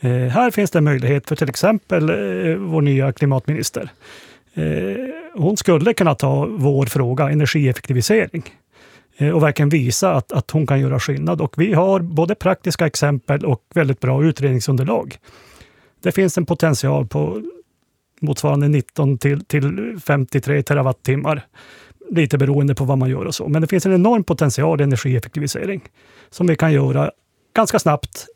[0.00, 2.06] Eh, här finns det möjlighet för till exempel
[2.56, 3.90] vår nya klimatminister
[5.38, 8.42] hon skulle kunna ta vår fråga, energieffektivisering,
[9.16, 11.40] eh, och verkligen visa att, att hon kan göra skillnad.
[11.40, 15.16] Och vi har både praktiska exempel och väldigt bra utredningsunderlag.
[16.02, 17.42] Det finns en potential på
[18.20, 21.46] motsvarande 19 till, till 53 terawattimmar,
[22.10, 23.48] lite beroende på vad man gör och så.
[23.48, 25.80] Men det finns en enorm potential i energieffektivisering
[26.30, 27.10] som vi kan göra
[27.56, 28.26] ganska snabbt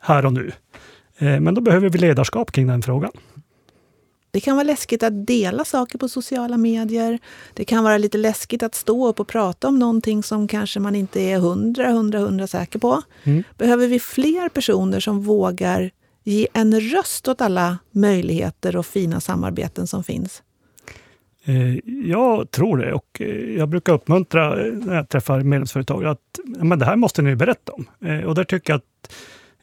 [0.00, 0.52] här och nu.
[1.18, 3.10] Eh, men då behöver vi ledarskap kring den frågan.
[4.34, 7.18] Det kan vara läskigt att dela saker på sociala medier.
[7.54, 10.94] Det kan vara lite läskigt att stå upp och prata om någonting som kanske man
[10.94, 13.02] inte är hundra, hundra, hundra säker på.
[13.24, 13.42] Mm.
[13.58, 15.90] Behöver vi fler personer som vågar
[16.24, 20.42] ge en röst åt alla möjligheter och fina samarbeten som finns?
[21.44, 26.40] Eh, jag tror det och eh, jag brukar uppmuntra eh, när jag träffar medlemsföretag att
[26.44, 27.86] men det här måste ni berätta om.
[28.26, 29.14] Och där tycker jag att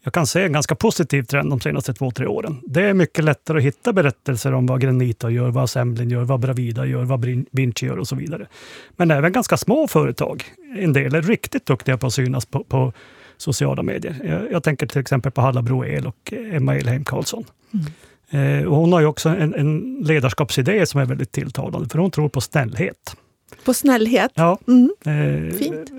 [0.04, 2.62] jag kan se en ganska positiv trend de senaste två, tre åren.
[2.64, 6.40] Det är mycket lättare att hitta berättelser om vad Granita gör, vad Assemblin gör, vad
[6.40, 8.48] Bravida gör, vad Vinci gör och så vidare.
[8.92, 10.44] Men även ganska små företag,
[10.78, 12.94] en del är riktigt duktiga på att synas på, på
[13.38, 14.16] sociala medier.
[14.24, 17.44] Jag, jag, tänker till exempel på Hallabro El och Emma Elheim Karlsson.
[17.74, 18.62] Mm.
[18.62, 22.12] Eh, och hon har ju också en, en ledarskapsidé som är väldigt tilltalande, för hon
[22.12, 23.16] tror på snällhet.
[23.66, 24.32] På snällhet?
[24.36, 24.60] Ja.
[24.68, 24.92] Mm.
[25.06, 25.92] Eh, Fint.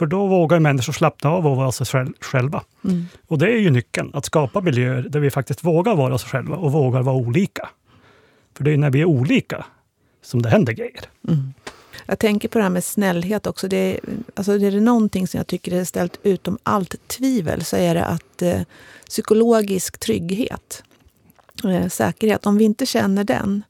[0.00, 2.62] För då vågar människor slappna av och vara sig själva.
[2.84, 3.06] Mm.
[3.26, 6.56] Och det är ju nyckeln, att skapa miljöer där vi faktiskt vågar vara oss själva
[6.56, 7.68] och vågar vara olika.
[8.56, 9.64] För det är när vi är olika
[10.22, 11.00] som det händer grejer.
[11.28, 11.54] Mm.
[12.06, 13.68] Jag tänker på det här med snällhet också.
[13.68, 14.00] Det är,
[14.34, 18.04] alltså det är någonting som jag tycker är ställt utom allt tvivel så är det
[18.04, 18.60] att eh,
[19.08, 20.82] psykologisk trygghet,
[21.64, 23.62] eh, säkerhet, om vi inte känner den,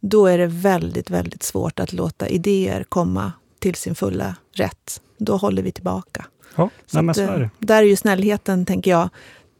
[0.00, 5.36] då är det väldigt, väldigt svårt att låta idéer komma till sin fulla rätt då
[5.36, 6.26] håller vi tillbaka.
[6.56, 7.50] Ja, så är det.
[7.58, 9.08] Där är ju snällheten, tänker jag,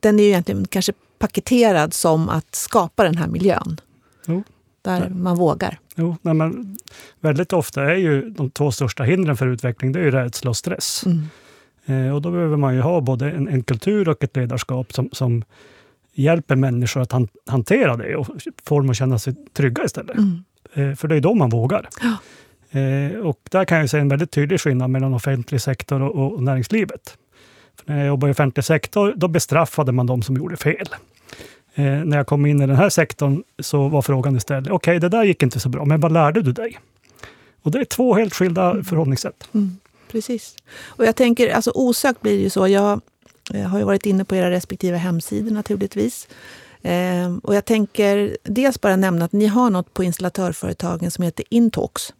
[0.00, 3.80] den är ju egentligen kanske paketerad som att skapa den här miljön.
[4.26, 4.42] Jo.
[4.82, 5.08] Där ja.
[5.08, 5.78] man vågar.
[5.94, 6.78] Jo, nej, men
[7.20, 10.56] väldigt ofta är ju de två största hindren för utveckling, det är ju rädsla och
[10.56, 11.04] stress.
[11.06, 11.28] Mm.
[11.86, 15.08] Eh, och då behöver man ju ha både en, en kultur och ett ledarskap som,
[15.12, 15.44] som
[16.12, 18.26] hjälper människor att han, hantera det och
[18.64, 20.16] får dem att känna sig trygga istället.
[20.16, 20.44] Mm.
[20.74, 21.88] Eh, för det är då man vågar.
[22.02, 22.16] Ja.
[22.72, 26.42] Eh, och där kan jag se en väldigt tydlig skillnad mellan offentlig sektor och, och
[26.42, 27.16] näringslivet.
[27.76, 30.88] För när jag jobbade i offentlig sektor, då bestraffade man de som gjorde fel.
[31.74, 34.98] Eh, när jag kom in i den här sektorn så var frågan istället, okej, okay,
[34.98, 36.78] det där gick inte så bra, men vad lärde du dig?
[37.62, 38.84] Och det är två helt skilda mm.
[38.84, 39.48] förhållningssätt.
[39.54, 39.76] Mm,
[40.10, 40.56] precis.
[40.84, 43.00] Och jag tänker, alltså osökt blir det ju så, jag,
[43.50, 46.28] jag har ju varit inne på era respektive hemsidor naturligtvis.
[46.82, 51.44] Eh, och jag tänker dels bara nämna att ni har något på installatörföretagen som heter
[51.50, 52.12] Intalks.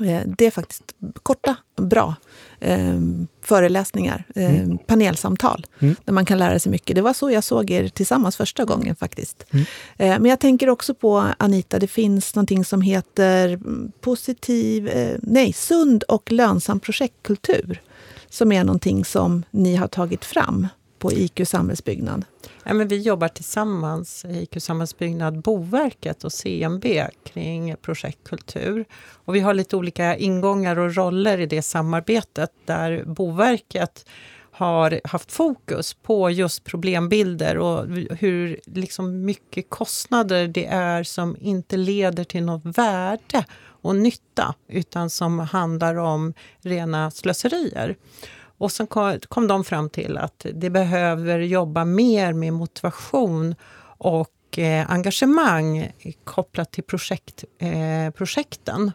[0.00, 2.14] Eh, det är faktiskt korta, bra
[2.60, 3.00] eh,
[3.42, 4.78] föreläsningar, eh, mm.
[4.78, 5.96] panelsamtal, mm.
[6.04, 6.96] där man kan lära sig mycket.
[6.96, 9.46] Det var så jag såg er tillsammans första gången faktiskt.
[9.50, 9.64] Mm.
[9.96, 13.60] Eh, men jag tänker också på, Anita, det finns någonting som heter
[14.00, 17.80] positiv, eh, nej, sund och lönsam projektkultur,
[18.28, 20.68] som är någonting som ni har tagit fram
[21.02, 22.24] på IQ Samhällsbyggnad.
[22.64, 26.84] Ja, men vi jobbar tillsammans, IQ Samhällsbyggnad, Boverket och CMB
[27.24, 28.84] kring projektkultur.
[29.24, 34.08] Och vi har lite olika ingångar och roller i det samarbetet där Boverket
[34.52, 37.86] har haft fokus på just problembilder och
[38.18, 43.44] hur liksom mycket kostnader det är som inte leder till något värde
[43.82, 47.96] och nytta, utan som handlar om rena slöserier.
[48.62, 48.86] Och sen
[49.28, 53.54] kom, de fram till att det behöver jobba mer med motivation
[53.98, 55.92] och eh, engagemang
[56.24, 58.92] kopplat till projekt, eh, projekten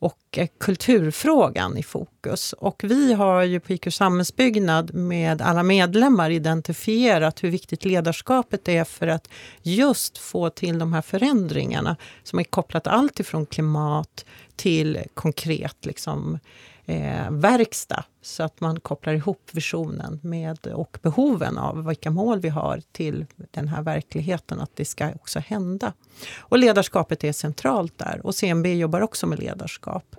[0.00, 2.52] och eh, kulturfrågan i fokus.
[2.52, 8.84] Och vi har ju på IQ Samhällsbyggnad med alla medlemmar identifierat hur viktigt ledarskapet är
[8.84, 9.28] för att
[9.62, 14.24] just få till de här förändringarna som är kopplat allt ifrån klimat
[14.60, 16.38] till konkret liksom,
[16.86, 22.48] eh, verkstad så att man kopplar ihop visionen med och behoven av vilka mål vi
[22.48, 25.92] har till den här verkligheten, att det ska också hända.
[26.38, 30.16] Och ledarskapet är centralt där och CMB jobbar också med ledarskap.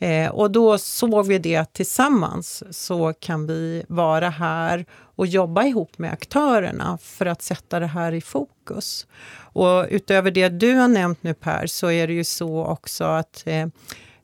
[0.00, 5.64] Eh, och då såg vi det att tillsammans så kan vi vara här och jobba
[5.64, 9.06] ihop med aktörerna för att sätta det här i fokus.
[9.52, 13.42] Och utöver det du har nämnt nu Per, så är det ju så också att
[13.46, 13.66] eh,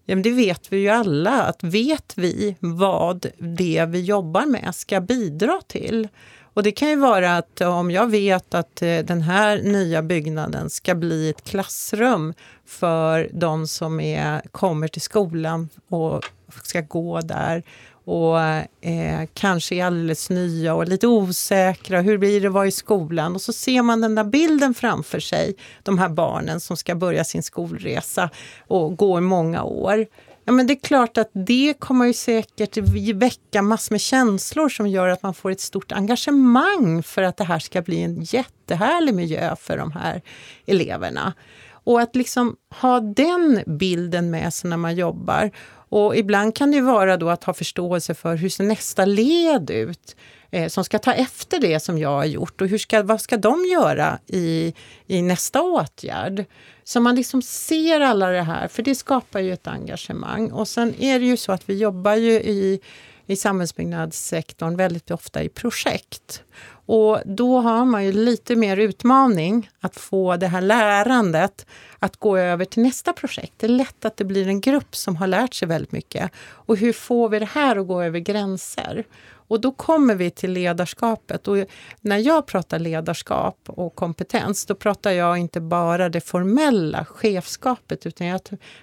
[0.09, 4.75] Ja, men det vet vi ju alla, att vet vi vad det vi jobbar med
[4.75, 6.09] ska bidra till?
[6.57, 10.71] Och det kan ju vara att om jag vet att eh, den här nya byggnaden
[10.71, 12.35] ska bli ett klassrum
[12.67, 16.25] för de som är, kommer till skolan och
[16.63, 17.63] ska gå där
[18.05, 22.01] och eh, kanske är alldeles nya och lite osäkra.
[22.01, 23.35] Hur blir det att vara i skolan?
[23.35, 27.25] Och så ser man den där bilden framför sig, de här barnen som ska börja
[27.25, 28.31] sin skolresa
[28.67, 30.07] och gå i många år.
[30.49, 32.77] Ja, men det är klart att det kommer ju säkert
[33.15, 37.45] väcka massor med känslor som gör att man får ett stort engagemang för att det
[37.45, 40.23] här ska bli en jättehärlig miljö för de här
[40.67, 41.33] eleverna.
[41.71, 45.51] Och att liksom ha den bilden med sig när man jobbar.
[45.89, 50.17] Och ibland kan det vara då att ha förståelse för hur ser nästa led ut
[50.51, 53.37] eh, som ska ta efter det som jag har gjort och hur ska, vad ska
[53.37, 54.75] de göra i,
[55.07, 56.45] i nästa åtgärd?
[56.85, 60.53] Så man liksom ser alla det här, för det skapar ju ett engagemang.
[60.53, 62.81] Och sen är det ju så att vi jobbar ju i,
[63.27, 66.43] i samhällsbyggnadssektorn väldigt ofta i projekt.
[66.87, 71.67] Och då har man ju lite mer utmaning att få det här lärandet
[71.99, 73.53] att gå över till nästa projekt.
[73.57, 76.31] Det är lätt att det blir en grupp som har lärt sig väldigt mycket.
[76.39, 79.05] Och hur får vi det här att gå över gränser?
[79.49, 81.49] Och då kommer vi till ledarskapet.
[81.49, 81.57] Och
[82.01, 88.27] när jag pratar ledarskap och kompetens, då pratar jag inte bara det formella chefskapet, utan
[88.27, 88.41] jag,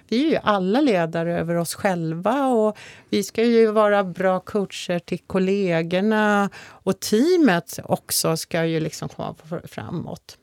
[0.08, 4.98] vi är ju alla ledare över oss själva och vi ska ju vara bra coacher
[4.98, 10.38] till kollegorna och teamet också ska ju liksom komma framåt.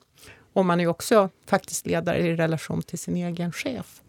[0.54, 4.02] Och man är ju också faktiskt ledare i relation till sin egen chef.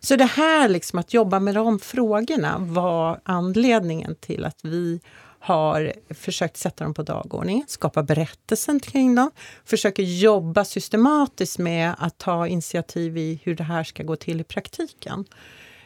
[0.00, 5.00] Så det här liksom att jobba med de frågorna var anledningen till att vi
[5.40, 9.30] har försökt sätta dem på dagordningen, skapa berättelsen kring dem,
[9.64, 14.44] försöker jobba systematiskt med att ta initiativ i hur det här ska gå till i
[14.44, 15.24] praktiken.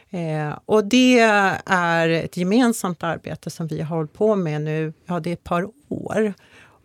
[0.09, 1.19] Eh, och det
[1.65, 5.43] är ett gemensamt arbete som vi har hållit på med nu, ja det är ett
[5.43, 6.33] par år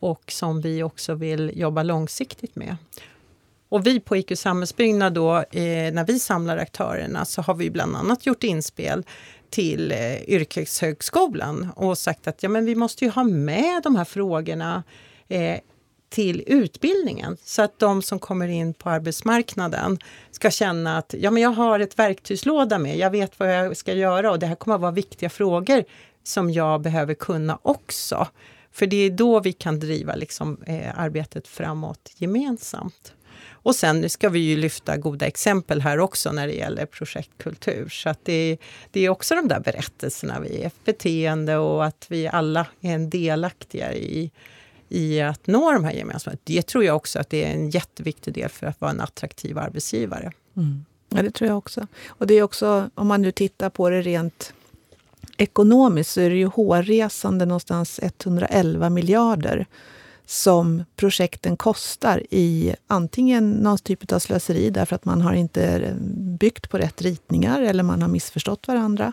[0.00, 2.76] och som vi också vill jobba långsiktigt med.
[3.70, 7.96] Och vi på IQ Samhällsbyggnad då, eh, när vi samlar aktörerna så har vi bland
[7.96, 9.04] annat gjort inspel
[9.50, 14.04] till eh, yrkeshögskolan och sagt att ja, men vi måste ju ha med de här
[14.04, 14.82] frågorna
[15.28, 15.58] eh,
[16.08, 19.98] till utbildningen så att de som kommer in på arbetsmarknaden
[20.30, 23.92] ska känna att ja, men jag har ett verktygslåda med, jag vet vad jag ska
[23.92, 25.84] göra och det här kommer att vara viktiga frågor
[26.24, 28.26] som jag behöver kunna också.
[28.72, 33.14] För det är då vi kan driva liksom, eh, arbetet framåt gemensamt.
[33.62, 37.88] Och sen ska vi ju lyfta goda exempel här också när det gäller projektkultur.
[37.88, 38.56] Så att det,
[38.90, 43.10] det är också de där berättelserna, vi är beteende och att vi alla är en
[43.10, 44.30] delaktiga i,
[44.88, 46.36] i att nå de här gemensamma.
[46.44, 49.58] Det tror jag också att det är en jätteviktig del för att vara en attraktiv
[49.58, 50.32] arbetsgivare.
[50.56, 50.84] Mm.
[51.08, 51.86] Ja, det tror jag också.
[52.08, 54.52] Och det är också, om man nu tittar på det rent
[55.36, 59.66] ekonomiskt, så är det ju hårresande någonstans 111 miljarder
[60.30, 65.94] som projekten kostar i antingen någon typ av slöseri därför att man har inte eh,
[66.38, 69.12] byggt på rätt ritningar eller man har missförstått varandra.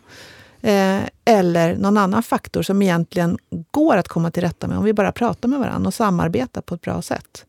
[0.62, 3.38] Eh, eller någon annan faktor som egentligen
[3.71, 6.75] går att komma till rätta med om vi bara pratar med varandra och samarbetar på
[6.75, 7.45] ett bra sätt.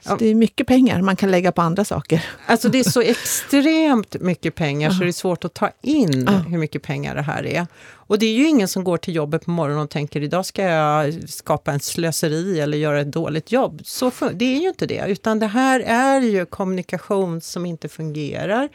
[0.00, 2.24] Så det är mycket pengar man kan lägga på andra saker.
[2.46, 6.58] Alltså det är så extremt mycket pengar så det är svårt att ta in hur
[6.58, 7.66] mycket pengar det här är.
[8.08, 10.62] Och det är ju ingen som går till jobbet på morgonen och tänker idag ska
[10.62, 13.80] jag skapa en slöseri eller göra ett dåligt jobb.
[13.84, 18.68] Så det är ju inte det, utan det här är ju kommunikation som inte fungerar.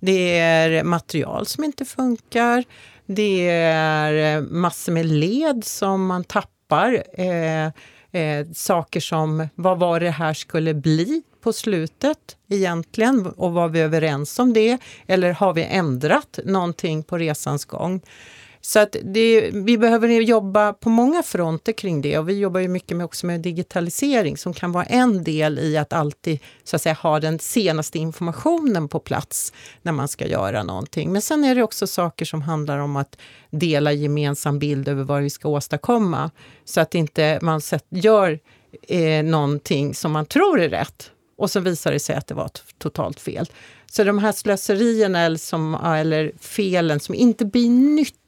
[0.00, 2.64] Det är material som inte funkar.
[3.06, 7.04] Det är massor med led som man tappar.
[7.20, 7.70] Eh,
[8.14, 13.80] eh, saker som vad var det här skulle bli på slutet egentligen och var vi
[13.80, 14.78] överens om det?
[15.06, 18.00] Eller har vi ändrat någonting på resans gång?
[18.66, 22.68] Så att det, vi behöver jobba på många fronter kring det och vi jobbar ju
[22.68, 26.82] mycket med, också med digitalisering som kan vara en del i att alltid så att
[26.82, 29.52] säga, ha den senaste informationen på plats
[29.82, 31.12] när man ska göra någonting.
[31.12, 33.16] Men sen är det också saker som handlar om att
[33.50, 36.30] dela gemensam bild över vad vi ska åstadkomma.
[36.64, 37.60] Så att inte man
[37.90, 38.38] gör
[38.88, 42.50] eh, någonting som man tror är rätt och så visar det sig att det var
[42.78, 43.46] totalt fel.
[43.90, 47.70] Så de här slöserierna eller, som, eller felen som inte blir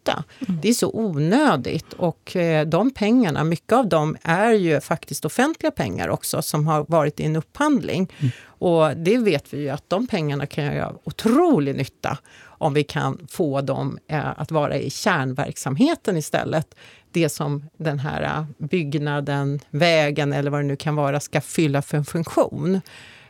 [0.06, 0.60] nytta, mm.
[0.62, 1.92] det är så onödigt.
[1.92, 6.86] Och eh, de pengarna, mycket av dem är ju faktiskt offentliga pengar också som har
[6.88, 8.12] varit i en upphandling.
[8.18, 8.30] Mm.
[8.58, 12.18] Och det vet vi ju att de pengarna kan göra otrolig nytta
[12.58, 16.74] om vi kan få dem eh, att vara i kärnverksamheten istället.
[17.12, 21.82] Det som den här eh, byggnaden, vägen eller vad det nu kan vara ska fylla
[21.82, 22.80] för en funktion.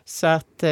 [0.05, 0.65] Så att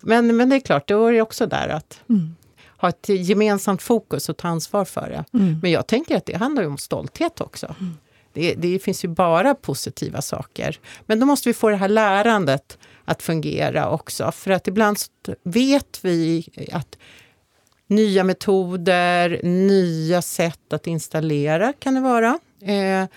[0.00, 2.34] men, men det är klart, då är det också där att mm
[2.76, 5.38] ha ett gemensamt fokus och ta ansvar för det.
[5.38, 5.58] Mm.
[5.62, 7.66] Men jag tänker att det handlar om stolthet också.
[7.80, 7.96] Mm.
[8.32, 10.78] Det, det, finns ju bara positiva saker.
[11.06, 14.32] Men då måste vi få det här lärandet att fungera också.
[14.32, 14.96] För att ibland
[15.42, 16.98] vet vi att
[17.86, 23.08] nya metoder, nya sätt att installera kan det vara, eh,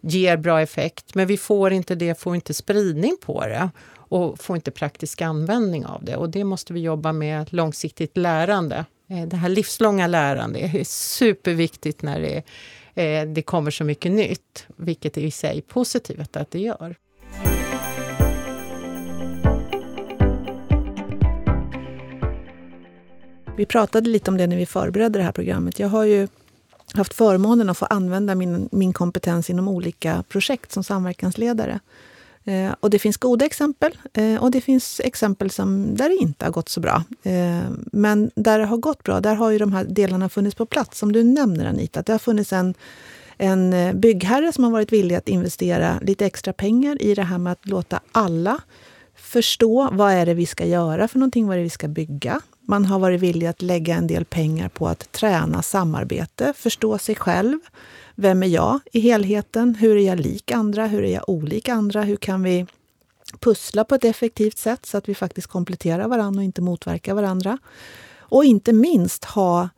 [0.00, 1.14] ger bra effekt.
[1.14, 3.70] Men vi får inte det, får inte spridning på det
[4.08, 6.16] och får inte praktisk användning av det.
[6.16, 8.84] Och det måste vi jobba med långsiktigt lärande.
[9.08, 12.42] Eh, det här livslånga lärandet är superviktigt när det,
[13.02, 16.96] eh, det kommer så mycket nytt, vilket är i sig positivt att det gör.
[23.56, 25.78] Vi pratade lite om det när vi förberedde det här programmet.
[25.78, 26.28] Jag har ju
[26.94, 31.80] haft förmånen att få använda min, min kompetens inom olika projekt som samverkansledare.
[32.46, 36.44] Eh, och det finns goda exempel eh, och det finns exempel som, där det inte
[36.44, 37.04] har gått så bra.
[37.22, 40.66] Eh, men där det har gått bra, där har ju de här delarna funnits på
[40.66, 40.98] plats.
[40.98, 42.74] Som du nämner Anita, att det har funnits en,
[43.36, 47.38] en eh, byggherre som har varit villig att investera lite extra pengar i det här
[47.38, 48.60] med att låta alla
[49.16, 52.40] förstå vad är det vi ska göra för någonting, vad är det vi ska bygga.
[52.60, 57.14] Man har varit villig att lägga en del pengar på att träna samarbete, förstå sig
[57.14, 57.58] själv.
[58.18, 59.74] Vem är jag i helheten?
[59.74, 60.86] Hur är jag lik andra?
[60.86, 62.02] Hur är jag olik andra?
[62.02, 62.66] Hur kan vi
[63.40, 67.58] pussla på ett effektivt sätt så att vi faktiskt kompletterar varandra och inte motverkar varandra?
[68.18, 69.68] Och inte minst ha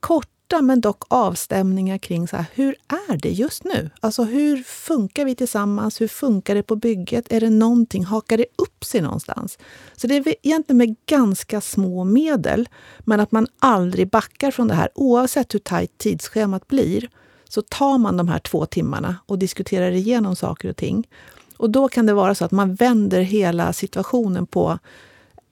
[0.00, 3.90] korta men dock avstämningar kring så här, hur är det just nu?
[4.00, 6.00] Alltså hur funkar vi tillsammans?
[6.00, 7.32] Hur funkar det på bygget?
[7.32, 8.04] Är det någonting?
[8.04, 9.58] Hakar det upp sig någonstans?
[9.96, 12.68] Så det är egentligen med ganska små medel,
[12.98, 17.08] men att man aldrig backar från det här oavsett hur tajt tidsschemat blir
[17.48, 21.08] så tar man de här två timmarna och diskuterar igenom saker och ting.
[21.56, 24.78] Och då kan det vara så att man vänder hela situationen på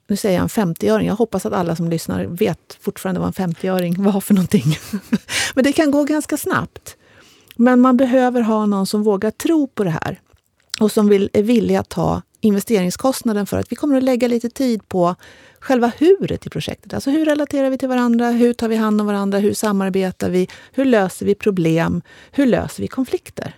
[0.07, 1.07] nu säger jag en 50-öring.
[1.07, 4.77] Jag hoppas att alla som lyssnar vet fortfarande vad en 50-öring var för någonting.
[5.55, 6.97] Men det kan gå ganska snabbt.
[7.55, 10.19] Men man behöver ha någon som vågar tro på det här
[10.79, 14.49] och som vill, är villig att ta investeringskostnaden för att vi kommer att lägga lite
[14.49, 15.15] tid på
[15.65, 16.93] själva huret i projektet.
[16.93, 18.29] Alltså hur relaterar vi till varandra?
[18.29, 19.39] Hur tar vi hand om varandra?
[19.39, 20.47] Hur samarbetar vi?
[20.71, 22.01] Hur löser vi problem?
[22.31, 23.55] Hur löser vi konflikter?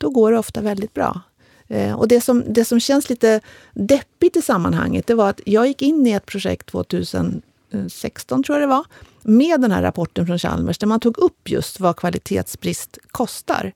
[0.00, 1.20] Då går det ofta väldigt bra.
[1.68, 3.40] Eh, och det som, det som känns lite
[3.74, 8.68] deppigt i sammanhanget, det var att jag gick in i ett projekt 2016, tror jag
[8.68, 8.84] det var,
[9.22, 13.72] med den här rapporten från Chalmers, där man tog upp just vad kvalitetsbrist kostar.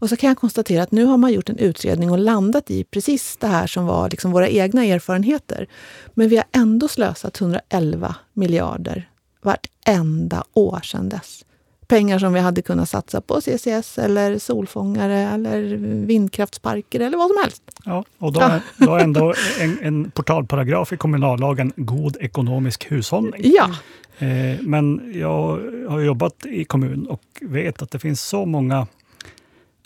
[0.00, 2.84] Och så kan jag konstatera att nu har man gjort en utredning och landat i
[2.84, 5.68] precis det här som var liksom våra egna erfarenheter.
[6.14, 9.08] Men vi har ändå slösat 111 miljarder
[9.42, 11.44] vartenda år sedan dess.
[11.86, 15.62] Pengar som vi hade kunnat satsa på CCS eller solfångare eller
[16.06, 17.62] vindkraftsparker eller vad som helst.
[17.84, 23.40] Ja, och då, är, då är ändå en, en portalparagraf i kommunallagen god ekonomisk hushållning.
[23.44, 23.70] Ja.
[24.18, 28.86] Eh, men jag har jobbat i kommun och vet att det finns så många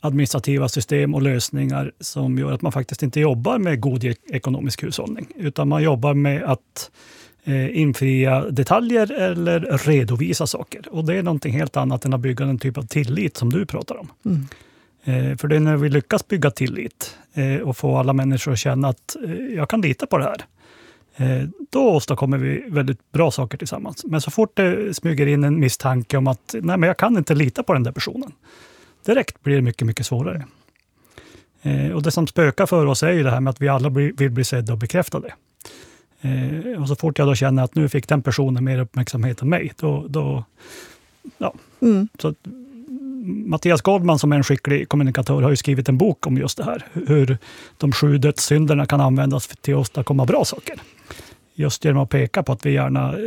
[0.04, 5.26] administrativa system och lösningar som gör att man faktiskt inte jobbar med god ekonomisk hushållning,
[5.36, 6.90] utan man jobbar med att
[7.44, 10.88] eh, infria detaljer eller redovisa saker.
[10.90, 13.66] Och det är någonting helt annat än att bygga den typ av tillit som du
[13.66, 14.08] pratar om.
[14.24, 14.46] Mm.
[15.04, 18.58] Eh, för det är när vi lyckas bygga tillit eh, och få alla människor att
[18.58, 19.16] känna att
[19.56, 20.44] jag kan lita på det här.
[21.70, 24.04] Då åstadkommer vi väldigt bra saker tillsammans.
[24.04, 27.34] Men så fort det smyger in en misstanke om att nej, men jag kan inte
[27.34, 28.32] lita på den där personen,
[29.04, 30.46] Direkt blir det mycket, mycket svårare.
[31.62, 33.90] Eh, och Det som spökar för oss är ju det här med att vi alla
[33.90, 35.34] blir, vill bli sedda och bekräftade.
[36.20, 39.48] Eh, och så fort jag då känner att nu fick den personen mer uppmärksamhet än
[39.48, 40.06] mig, då...
[40.08, 40.44] då
[41.38, 41.54] ja.
[41.80, 42.08] Mm.
[42.18, 42.34] Så
[43.26, 46.64] Mattias Goldman, som är en skicklig kommunikatör, har ju skrivit en bok om just det
[46.64, 46.86] här.
[46.92, 47.38] Hur
[47.78, 50.80] de sju dödssynderna kan användas till att åstadkomma bra saker.
[51.54, 53.18] Just genom att peka på att vi gärna eh,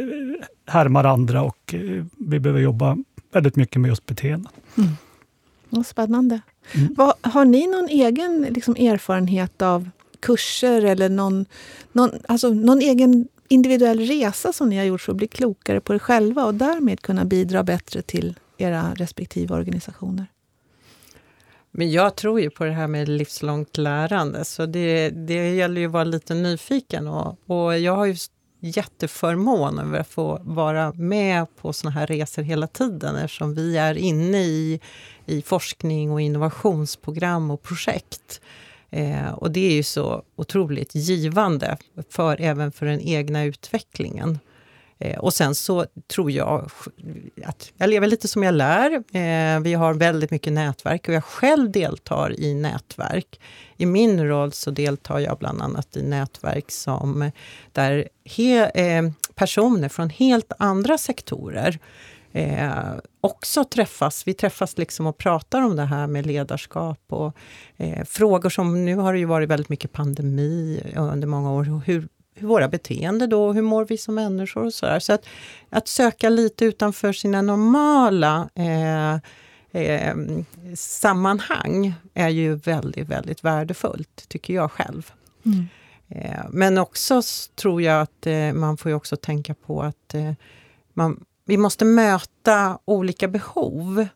[0.66, 2.98] härmar andra och eh, vi behöver jobba
[3.32, 4.52] väldigt mycket med just beteenden.
[4.78, 4.90] Mm.
[5.70, 6.42] Vad spännande.
[6.72, 6.94] Mm.
[6.98, 9.90] Vad, har ni någon egen liksom, erfarenhet av
[10.20, 11.46] kurser eller någon,
[11.92, 15.94] någon, alltså, någon egen individuell resa som ni har gjort för att bli klokare på
[15.94, 20.26] er själva och därmed kunna bidra bättre till era respektive organisationer?
[21.72, 25.88] Men jag tror ju på det här med livslångt lärande, så det, det gäller ju
[25.88, 27.08] att vara lite nyfiken.
[27.08, 28.16] Och, och jag har ju
[28.60, 33.96] jätteförmån över att få vara med på såna här resor hela tiden eftersom vi är
[33.96, 34.80] inne i,
[35.28, 38.42] i forskning och innovationsprogram och projekt.
[38.90, 41.78] Eh, och det är ju så otroligt givande,
[42.10, 44.40] för, även för den egna utvecklingen.
[45.00, 46.70] Eh, och sen så tror jag
[47.46, 48.92] att jag lever lite som jag lär.
[48.94, 53.40] Eh, vi har väldigt mycket nätverk och jag själv deltar i nätverk.
[53.78, 57.32] I min roll så deltar jag bland annat i nätverk som
[57.72, 61.80] där he, eh, personer från helt andra sektorer
[62.32, 62.72] eh,
[63.32, 64.28] också träffas.
[64.28, 67.36] Vi träffas liksom och pratar om det här med ledarskap och
[67.78, 71.64] eh, frågor som, nu har det ju varit väldigt mycket pandemi under många år.
[71.64, 75.00] Hur, hur våra beteende då, hur mår vi som människor och sådär.
[75.00, 75.26] Så att,
[75.70, 79.14] att söka lite utanför sina normala eh,
[79.82, 80.16] eh,
[80.76, 85.12] sammanhang är ju väldigt, väldigt värdefullt, tycker jag själv.
[85.46, 85.68] Mm.
[86.08, 87.22] Eh, men också
[87.56, 90.34] tror jag att eh, man får också tänka på att eh,
[90.94, 94.08] man, vi måste möta olika behov.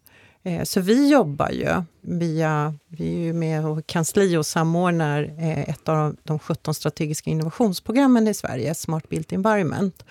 [0.44, 5.70] Eh, så vi jobbar ju via, vi är ju med och kansli och samordnar eh,
[5.70, 10.06] ett av de 17 strategiska innovationsprogrammen i Sverige, Smart Built Environment,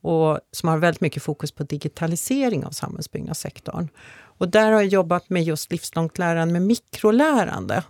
[0.00, 3.88] och som har väldigt mycket fokus på digitalisering av samhällsbyggnadssektorn.
[4.38, 7.84] Och där har jag jobbat med just livslångt lärande med mikrolärande,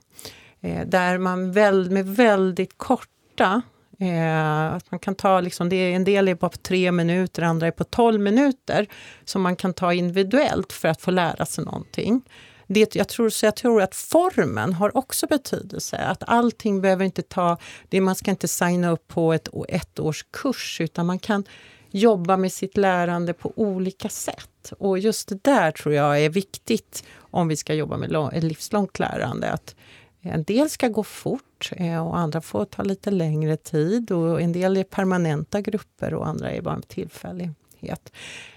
[0.60, 1.50] eh, där man
[1.88, 3.62] med väldigt korta
[4.02, 7.66] Eh, att man kan ta, liksom, det är, en del är på tre minuter, andra
[7.66, 8.86] är på tolv minuter,
[9.24, 12.22] som man kan ta individuellt för att få lära sig någonting.
[12.66, 15.96] Det, jag, tror, så jag tror att formen har också betydelse.
[15.96, 17.58] Att allting behöver inte ta...
[17.88, 21.44] Det, man ska inte signa upp på ett ettårskurs utan man kan
[21.90, 24.72] jobba med sitt lärande på olika sätt.
[24.78, 29.50] Och just det där tror jag är viktigt om vi ska jobba med livslångt lärande.
[29.50, 29.74] Att
[30.22, 34.10] en del ska gå fort eh, och andra får ta lite längre tid.
[34.12, 38.12] Och en del är permanenta grupper och andra är bara en tillfällighet.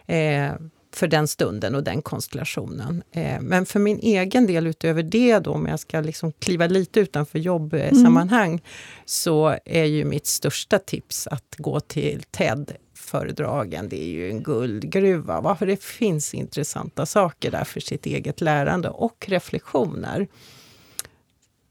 [0.06, 0.54] Eh,
[0.96, 3.04] för den stunden och den konstellationen.
[3.12, 7.00] Eh, men för min egen del utöver det då, om jag ska liksom kliva lite
[7.00, 8.62] utanför jobbsammanhang, mm.
[9.06, 14.44] så är ju mitt största tips att gå till TED föredragen, det är ju en
[14.44, 15.42] guldgruva.
[15.42, 20.28] Varför det finns intressanta saker där för sitt eget lärande och reflektioner.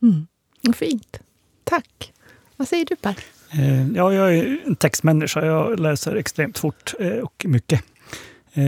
[0.05, 0.27] Mm.
[0.75, 1.21] Fint.
[1.65, 2.13] Tack.
[2.57, 3.17] Vad säger du Per?
[3.53, 5.47] Eh, ja, jag är en textmänniska.
[5.47, 7.81] Jag läser extremt fort eh, och mycket.
[8.53, 8.63] Eh,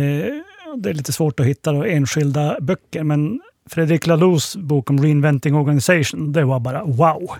[0.77, 6.33] det är lite svårt att hitta enskilda böcker, men Fredrik Lalous bok om Reinventing Organization,
[6.33, 7.31] det var bara wow.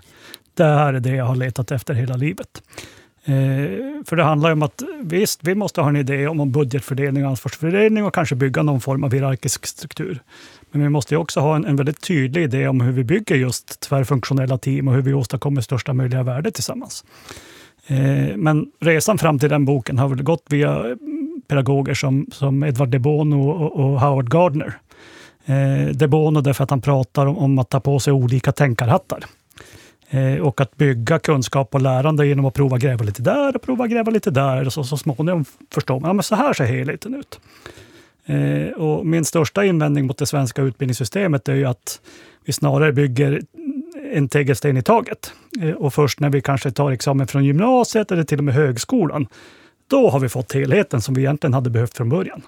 [0.55, 2.63] Det här är det jag har letat efter hela livet.
[3.29, 7.31] Eh, för det handlar om att visst, vi måste ha en idé om budgetfördelning och
[7.31, 10.23] ansvarsfördelning och kanske bygga någon form av hierarkisk struktur.
[10.71, 13.81] Men vi måste också ha en, en väldigt tydlig idé om hur vi bygger just
[13.81, 17.05] tvärfunktionella team och hur vi åstadkommer största möjliga värde tillsammans.
[17.87, 20.97] Eh, men resan fram till den boken har väl gått via
[21.49, 24.79] pedagoger som, som Edward de Bono och, och Howard Gardner.
[25.47, 29.25] Eh, de Bono därför att han pratar om, om att ta på sig olika tänkarhattar.
[30.11, 33.87] Eh, och att bygga kunskap och lärande genom att prova gräva lite där och prova
[33.87, 34.67] gräva lite där.
[34.67, 37.41] Och så, så småningom förstår man att ja, så här ser helheten ut.
[38.27, 42.01] Eh, och min största invändning mot det svenska utbildningssystemet är ju att
[42.45, 43.41] vi snarare bygger
[44.13, 45.33] en tegelsten i taget.
[45.63, 49.27] Eh, och först när vi kanske tar examen från gymnasiet eller till och med högskolan,
[49.87, 52.43] då har vi fått helheten som vi egentligen hade behövt från början.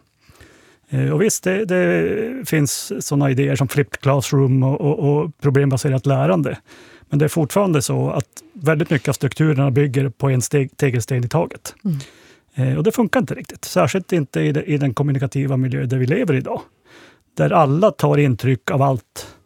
[1.12, 6.58] Och visst, det, det finns sådana idéer som flipped classroom och, och, och, problembaserat lärande.
[7.10, 11.24] Men det är fortfarande så att väldigt mycket av strukturerna bygger på en steg, tegelsten
[11.24, 11.74] i taget.
[11.84, 11.98] Mm.
[12.54, 16.06] Eh, och det funkar inte riktigt, särskilt inte i, i den kommunikativa miljö där vi
[16.06, 16.60] lever idag.
[17.36, 19.36] Där alla tar intryck av allt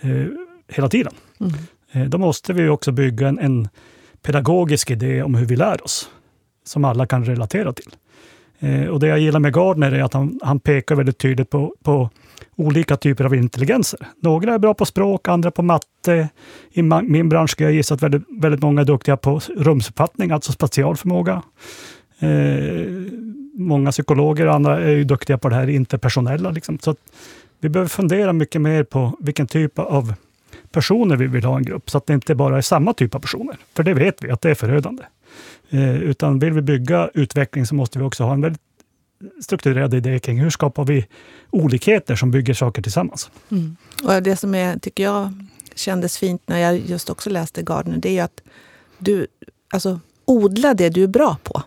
[0.00, 0.26] eh,
[0.68, 1.12] hela tiden.
[1.40, 1.52] Mm.
[1.92, 3.68] Eh, då måste vi också bygga en, en,
[4.22, 6.10] pedagogisk idé om hur vi lär oss,
[6.64, 7.94] som alla kan relatera till.
[8.58, 11.74] Eh, och Det jag gillar med Gardner är att han, han pekar väldigt tydligt på,
[11.82, 12.10] på
[12.56, 14.00] olika typer av intelligenser.
[14.20, 16.28] Några är bra på språk, andra på matte.
[16.72, 20.52] I min bransch skulle jag gissa att väldigt, väldigt många är duktiga på rumsuppfattning, alltså
[20.52, 21.42] spatial förmåga.
[22.18, 22.86] Eh,
[23.54, 26.50] många psykologer och andra är ju duktiga på det här interpersonella.
[26.50, 26.78] Liksom.
[26.78, 26.96] Så
[27.60, 30.14] vi behöver fundera mycket mer på vilken typ av
[30.72, 33.14] personer vi vill ha i en grupp, så att det inte bara är samma typ
[33.14, 33.56] av personer.
[33.74, 35.02] För det vet vi att det är förödande.
[35.70, 38.62] Eh, utan vill vi bygga utveckling så måste vi också ha en väldigt
[39.40, 41.06] strukturerad idé kring hur skapar vi
[41.50, 43.30] olikheter som bygger saker tillsammans.
[43.50, 43.76] Mm.
[44.04, 45.32] Och det som är, tycker jag
[45.74, 48.42] kändes fint när jag just också läste Gardner, det är att
[48.98, 49.26] du
[49.70, 51.62] alltså, odla det du är bra på.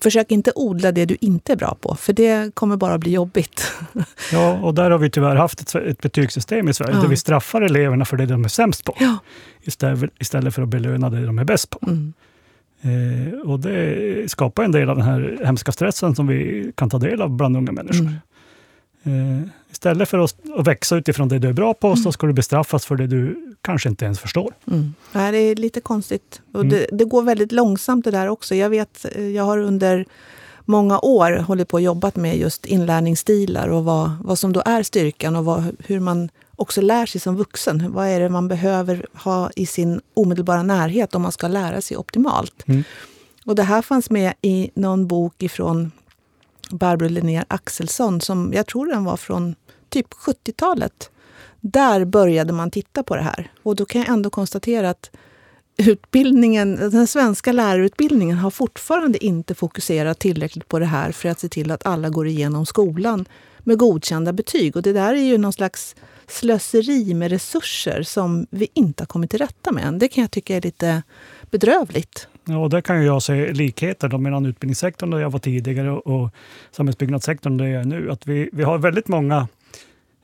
[0.00, 3.72] Försök inte odla det du inte är bra på, för det kommer bara bli jobbigt.
[4.32, 7.00] Ja, och där har vi tyvärr haft ett, ett betygssystem i Sverige, ja.
[7.00, 9.18] där vi straffar eleverna för det de är sämst på, ja.
[9.62, 11.78] istället, istället för att belöna det de är bäst på.
[11.82, 12.12] Mm.
[12.80, 16.98] Eh, och det skapar en del av den här hemska stressen som vi kan ta
[16.98, 18.12] del av bland unga människor.
[19.02, 19.42] Mm.
[19.42, 21.96] Eh, istället för att, att, växa utifrån det du är bra på, mm.
[21.96, 24.54] så ska du bestraffas för det du kanske inte ens förstår.
[24.66, 24.94] Mm.
[25.12, 26.40] det är lite konstigt.
[26.52, 26.70] Och mm.
[26.70, 28.54] det, det, går väldigt långsamt det där också.
[28.54, 30.06] Jag vet, jag har under
[30.64, 34.82] många år hållit på och jobbat med just inlärningsstilar och vad, vad som då är
[34.82, 37.92] styrkan och vad, hur man också lär sig som vuxen.
[37.92, 41.96] Vad är det man behöver ha i sin omedelbara närhet om man ska lära sig
[41.96, 42.64] optimalt?
[42.66, 42.84] Mm.
[43.44, 45.90] Och det här fanns med i någon bok ifrån
[46.70, 49.54] Barbro Linnér Axelsson, som jag tror den var från
[49.88, 51.10] typ 70-talet.
[51.60, 53.52] Där började man titta på det här.
[53.62, 55.10] Och då kan jag ändå konstatera att
[55.76, 61.48] utbildningen, den svenska lärarutbildningen har fortfarande inte fokuserat tillräckligt på det här för att se
[61.48, 63.26] till att alla går igenom skolan
[63.58, 64.76] med godkända betyg.
[64.76, 65.96] Och det där är ju någon slags
[66.28, 69.98] slöseri med resurser som vi inte har kommit till rätta med än.
[69.98, 71.02] Det kan jag tycka är lite
[71.50, 72.28] bedrövligt.
[72.44, 76.30] Ja, och där kan jag se likheter då mellan utbildningssektorn där jag var tidigare och
[76.70, 78.10] samhällsbyggnadssektorn där jag är nu.
[78.10, 79.48] Att vi, vi har väldigt många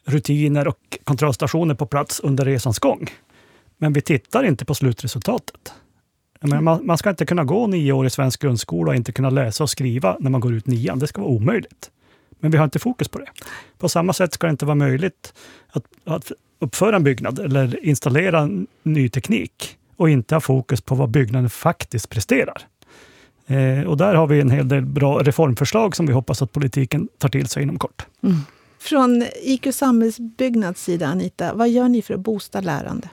[0.04, 3.10] rutiner och kontrollstationer på plats under resans gång.
[3.78, 5.72] Men vi tittar inte på slutresultatet.
[6.40, 9.62] Man, man, ska inte kunna gå nio år i svensk grundskola och inte kunna läsa
[9.62, 10.98] och skriva när man går ut nian.
[10.98, 11.90] Det ska vara omöjligt.
[12.42, 13.26] Men vi har inte fokus på det.
[13.78, 15.34] På samma sätt ska det inte vara möjligt
[15.68, 18.48] att, att uppföra en byggnad eller installera
[18.82, 22.62] ny teknik och inte ha fokus på vad byggnaden faktiskt presterar.
[23.46, 27.08] Eh, och där har vi en hel del bra reformförslag som vi hoppas att politiken
[27.18, 28.06] tar till sig inom kort.
[28.22, 28.36] Mm.
[28.78, 33.08] Från IQ Samhällsbyggnads sida, Anita, vad gör ni för att boosta lärande?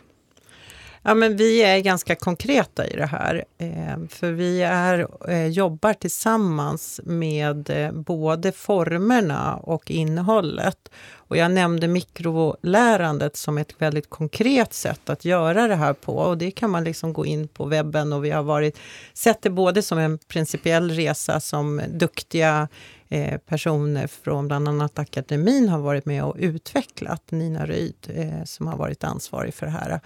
[1.03, 3.45] Ja, men vi är ganska konkreta i det här.
[3.57, 10.91] Eh, för vi är, eh, jobbar tillsammans med eh, både formerna och innehållet.
[11.15, 16.15] Och jag nämnde mikrolärandet som ett väldigt konkret sätt att göra det här på.
[16.15, 18.77] Och det kan man liksom gå in på webben och vi har varit,
[19.13, 22.67] sett det både som en principiell resa som duktiga
[23.09, 27.31] eh, personer från bland annat akademin har varit med och utvecklat.
[27.31, 29.99] Nina Ryd eh, som har varit ansvarig för det här.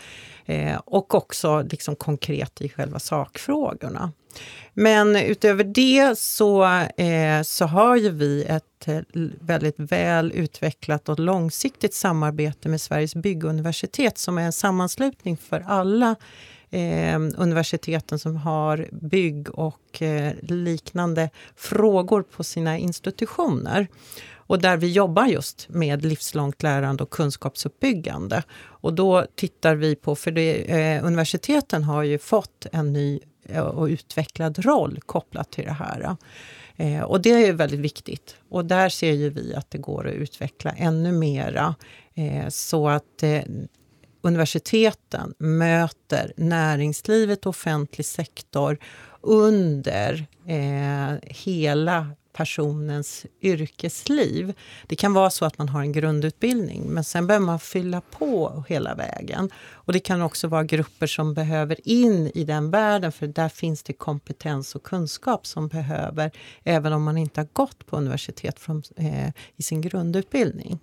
[0.45, 4.11] Eh, och också liksom konkret i själva sakfrågorna.
[4.73, 6.65] Men utöver det så,
[6.97, 8.99] eh, så har ju vi ett eh,
[9.39, 16.15] väldigt väl utvecklat och långsiktigt samarbete med Sveriges bygguniversitet som är en sammanslutning för alla
[16.73, 23.87] eh, universiteten som har bygg och eh, liknande frågor på sina institutioner.
[24.45, 28.43] Och där vi jobbar just med livslångt lärande och kunskapsuppbyggande.
[28.53, 33.19] Och då tittar vi på, för det, eh, universiteten har ju fått en ny
[33.49, 36.15] eh, och utvecklad roll kopplat till det här.
[36.75, 38.35] Eh, och det är ju väldigt viktigt.
[38.49, 41.75] Och där ser ju vi att det går att utveckla ännu mera.
[42.13, 43.41] Eh, så att eh,
[44.25, 48.77] universiteten möter näringslivet och offentlig sektor
[49.21, 54.53] under eh, hela personens yrkesliv.
[54.87, 58.63] Det kan vara så att man har en grundutbildning men sen behöver man fylla på
[58.67, 59.49] hela vägen.
[59.71, 63.83] Och Det kan också vara grupper som behöver in i den världen för där finns
[63.83, 66.31] det kompetens och kunskap som behöver
[66.63, 70.79] även om man inte har gått på universitet från, eh, i sin grundutbildning.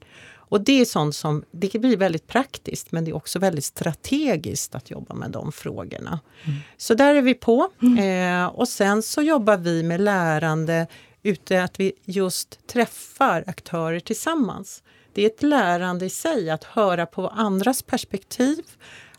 [0.50, 4.74] Och det är sånt som det blir väldigt praktiskt men det är också väldigt strategiskt
[4.74, 6.20] att jobba med de frågorna.
[6.44, 6.58] Mm.
[6.76, 7.68] Så där är vi på.
[7.82, 8.44] Mm.
[8.44, 10.86] Eh, och sen så jobbar vi med lärande
[11.22, 14.82] ute att vi just träffar aktörer tillsammans.
[15.12, 18.64] Det är ett lärande i sig att höra på andras perspektiv.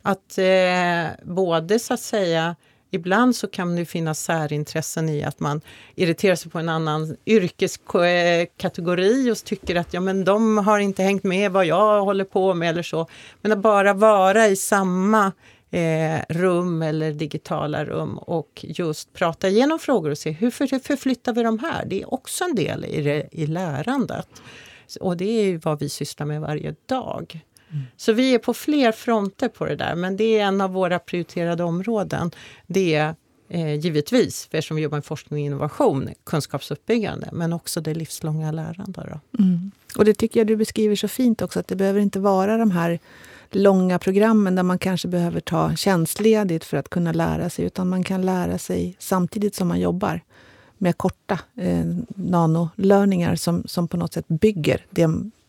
[0.01, 2.55] Att eh, både så att säga
[2.92, 5.62] Ibland så kan det finnas särintressen i att man
[5.96, 11.24] irriterar sig på en annan yrkeskategori och tycker att ja, men de har inte hängt
[11.24, 13.08] med vad jag håller på med eller så.
[13.42, 15.32] Men att bara vara i samma
[15.72, 21.44] eh, rum eller digitala rum och just prata igenom frågor och se hur förflyttar vi
[21.44, 21.86] de här?
[21.86, 24.28] Det är också en del i, det, i lärandet.
[25.00, 27.42] Och det är vad vi sysslar med varje dag.
[27.97, 30.99] Så vi är på fler fronter på det där, men det är en av våra
[30.99, 32.32] prioriterade områden.
[32.67, 33.15] Det är
[33.49, 38.51] eh, givetvis, för eftersom vi jobbar med forskning och innovation, kunskapsuppbyggande, men också det livslånga
[38.51, 39.05] lärandet.
[39.39, 39.72] Mm.
[39.97, 42.72] Och det tycker jag du beskriver så fint också, att det behöver inte vara de
[42.72, 42.99] här
[43.51, 48.03] långa programmen där man kanske behöver ta tjänstledigt för att kunna lära sig, utan man
[48.03, 50.22] kan lära sig samtidigt som man jobbar.
[50.78, 55.07] med korta eh, nanolörningar som, som på något sätt bygger, det,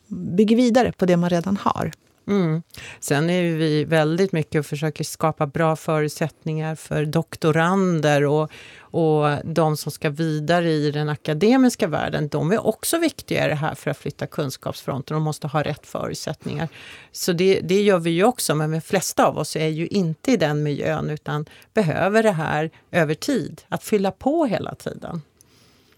[0.08, 1.92] bygger vidare på det man redan har.
[2.26, 2.62] Mm.
[3.00, 9.76] Sen är vi väldigt mycket och försöker skapa bra förutsättningar för doktorander och, och de
[9.76, 12.28] som ska vidare i den akademiska världen.
[12.28, 15.14] De är också viktiga i det här för att flytta kunskapsfronten.
[15.14, 16.68] De måste ha rätt förutsättningar.
[17.12, 20.32] Så det, det gör vi ju också, men de flesta av oss är ju inte
[20.32, 25.22] i den miljön utan behöver det här över tid, att fylla på hela tiden.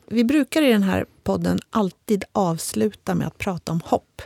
[0.06, 4.22] Vi brukar i den här podden alltid avsluta med att prata om hopp.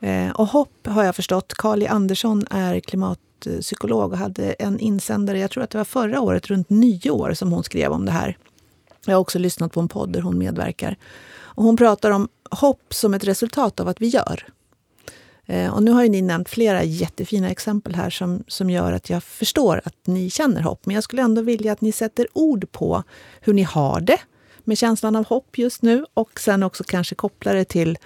[0.00, 1.54] Eh, och hopp har jag förstått.
[1.54, 1.88] Carly e.
[1.88, 6.70] Andersson är klimatpsykolog och hade en insändare, jag tror att det var förra året, runt
[6.70, 8.36] nyår, som hon skrev om det här.
[9.06, 10.96] Jag har också lyssnat på en podd där hon medverkar.
[11.38, 14.46] Och hon pratar om hopp som ett resultat av att vi gör.
[15.46, 19.10] Eh, och nu har ju ni nämnt flera jättefina exempel här som, som gör att
[19.10, 20.86] jag förstår att ni känner hopp.
[20.86, 23.02] Men jag skulle ändå vilja att ni sätter ord på
[23.40, 24.18] hur ni har det
[24.64, 27.98] med känslan av hopp just nu och sen också kanske kopplar det till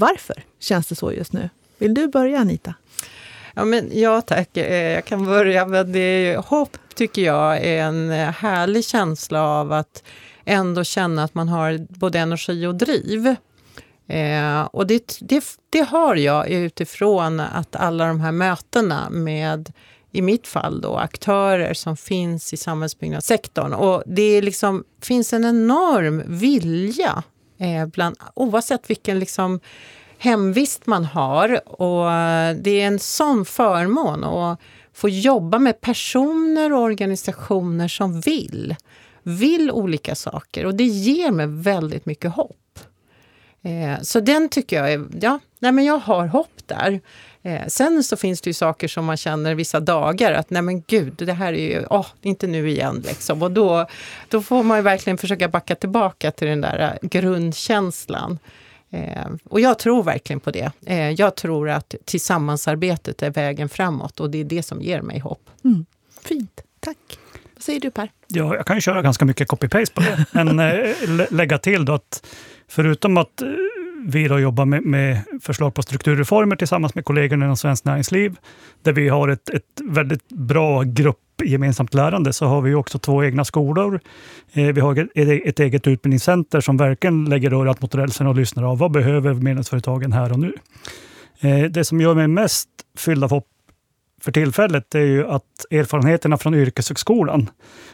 [0.00, 1.48] varför känns det så just nu?
[1.78, 2.74] Vill du börja Anita?
[3.54, 5.66] Ja, men, ja tack, eh, jag kan börja.
[5.66, 10.02] med det hopp tycker jag är en eh, härlig känsla av att
[10.44, 13.34] ändå känna att man har både energi och driv.
[14.06, 19.72] Eh, och det, det, det, har jag utifrån att alla de här mötena med,
[20.12, 23.72] i mitt fall då, aktörer som finns i samhällsbyggnadssektorn.
[23.72, 27.22] Och det liksom, finns en enorm vilja
[27.60, 29.60] eh, bland, oavsett vilken liksom
[30.18, 31.68] hemvist man har.
[31.82, 32.10] Och
[32.56, 34.60] det är en sån förmån att
[34.92, 38.76] få jobba med personer och organisationer som vill.
[39.22, 42.78] Vill olika saker och det ger mig väldigt mycket hopp.
[43.62, 47.00] Eh, så den tycker jag är, ja, nej men jag har hopp där.
[47.42, 50.82] Eh, sen så finns det ju saker som man känner vissa dagar att nej men
[50.82, 53.42] gud, det här är ju, åh, inte nu igen liksom.
[53.42, 53.86] Och då,
[54.28, 58.38] då får man ju verkligen försöka backa tillbaka till den där eh, grundkänslan.
[58.90, 60.72] Eh, och jag tror verkligen på det.
[60.86, 65.18] Eh, jag tror att tillsammansarbetet är vägen framåt och det är det som ger mig
[65.18, 65.50] hopp.
[65.64, 65.86] Mm.
[66.22, 67.18] Fint, tack.
[67.60, 68.10] Vad säger du Per?
[68.28, 70.24] Ja, jag kan ju köra ganska mycket copy-paste på det.
[70.44, 72.26] Men äh, lägga till då att
[72.68, 73.42] förutom att
[74.06, 78.36] vi då jobbar med, med, förslag på strukturreformer tillsammans med kollegorna inom Svenskt Näringsliv,
[78.82, 83.24] där vi har ett, ett väldigt bra grupp gemensamt lärande, så har vi också två
[83.24, 84.00] egna skolor.
[84.52, 85.08] Eh, vi har ett,
[85.46, 90.12] ett eget utbildningscenter som verkligen lägger örat mot rälsen och lyssnar av vad behöver medlemsföretagen
[90.12, 90.52] här och nu.
[91.40, 93.46] Eh, det som gör mig mest fylld av hopp
[94.20, 97.50] för tillfället är ju att erfarenheterna från yrkeshögskolan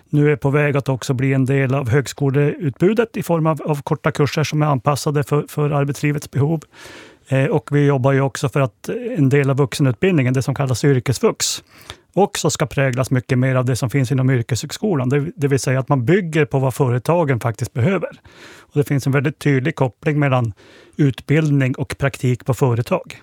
[0.09, 3.83] nu är på väg att också bli en del av högskoleutbudet i form av, av
[3.83, 6.63] korta kurser som är anpassade för, för arbetslivets behov.
[7.29, 10.85] Eh, och vi jobbar ju också för att en del av vuxenutbildningen, det som kallas
[10.85, 11.63] yrkesvux,
[12.13, 15.09] också ska präglas mycket mer av det som finns inom yrkeshögskolan.
[15.09, 18.11] Det, det vill säga att man bygger på vad företagen faktiskt behöver.
[18.59, 20.53] Och det finns en väldigt tydlig koppling mellan
[20.97, 23.21] utbildning och praktik på företag.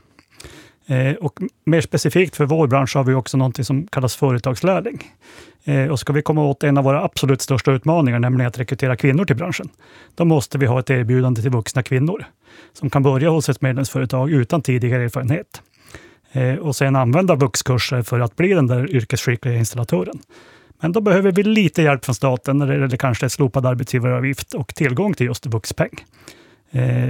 [0.88, 5.03] Eh, och mer specifikt för vår bransch har vi också något som kallas företagslärling.
[5.63, 8.95] Eh, och ska vi komma åt en av våra absolut största utmaningar, nämligen att rekrytera
[8.95, 9.69] kvinnor till branschen,
[10.15, 12.25] då måste vi ha ett erbjudande till vuxna kvinnor
[12.73, 15.61] som kan börja hos ett medlemsföretag utan tidigare erfarenhet
[16.31, 20.19] eh, och sen använda vuxkurser för att bli den där yrkesskickliga installatören.
[20.79, 25.25] Men då behöver vi lite hjälp från staten, eller kanske slopad arbetsgivaravgift och tillgång till
[25.25, 26.05] just vuxpeng.
[26.76, 27.07] Eh,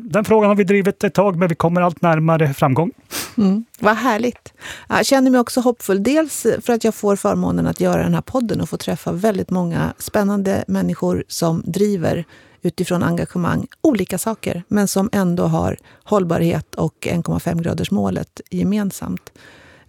[0.00, 2.90] den frågan har vi drivit ett tag, men vi kommer allt närmare framgång.
[3.36, 4.52] Mm, vad härligt.
[4.88, 6.02] Jag känner mig också hoppfull.
[6.02, 9.50] Dels för att jag får förmånen att göra den här podden och få träffa väldigt
[9.50, 12.24] många spännande människor som driver
[12.62, 19.32] utifrån engagemang olika saker, men som ändå har hållbarhet och 1,5-gradersmålet gemensamt.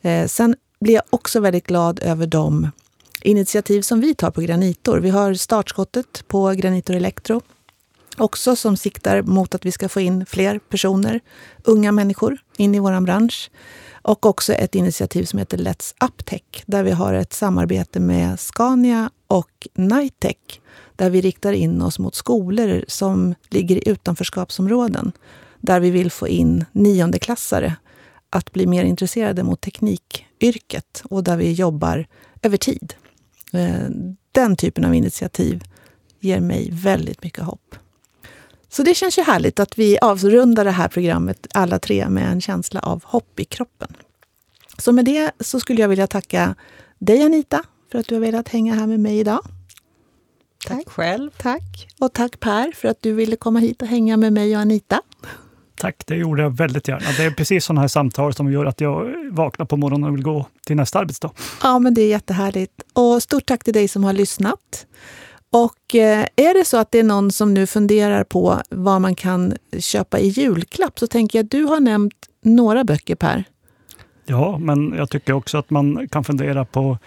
[0.01, 2.71] Eh, sen blir jag också väldigt glad över de
[3.21, 4.97] initiativ som vi tar på Granitor.
[4.97, 7.41] Vi har startskottet på Granitor Elektro
[8.17, 11.19] också som siktar mot att vi ska få in fler personer,
[11.63, 13.51] unga människor, in i vår bransch.
[14.01, 19.09] Och också ett initiativ som heter Let's Uptech, där vi har ett samarbete med Scania
[19.27, 20.61] och Nitech,
[20.95, 25.11] där vi riktar in oss mot skolor som ligger i utanförskapsområden,
[25.59, 27.75] där vi vill få in niondeklassare
[28.29, 32.07] att bli mer intresserade mot teknikyrket och där vi jobbar
[32.41, 32.93] över tid.
[33.53, 33.89] Eh,
[34.31, 35.63] den typen av initiativ
[36.19, 37.75] ger mig väldigt mycket hopp.
[38.69, 42.41] Så det känns ju härligt att vi avrundar det här programmet alla tre med en
[42.41, 43.93] känsla av hopp i kroppen.
[44.77, 46.55] Så med det så skulle jag vilja tacka
[46.99, 49.39] dig Anita för att du har velat hänga här med mig idag.
[50.67, 51.29] Tack, tack själv.
[51.37, 51.87] Tack.
[51.99, 55.01] Och tack Per för att du ville komma hit och hänga med mig och Anita.
[55.75, 57.11] Tack, det gjorde jag väldigt gärna.
[57.17, 60.23] Det är precis sådana här samtal som gör att jag vaknar på morgonen och vill
[60.23, 61.31] gå till nästa arbetsdag.
[61.63, 62.81] Ja, men det är jättehärligt.
[62.93, 64.85] Och stort tack till dig som har lyssnat.
[65.55, 69.15] Och eh, är det så att det är någon som nu funderar på vad man
[69.15, 73.43] kan köpa i julklapp så tänker jag att du har nämnt några böcker Per.
[74.25, 76.97] Ja, men jag tycker också att man kan fundera på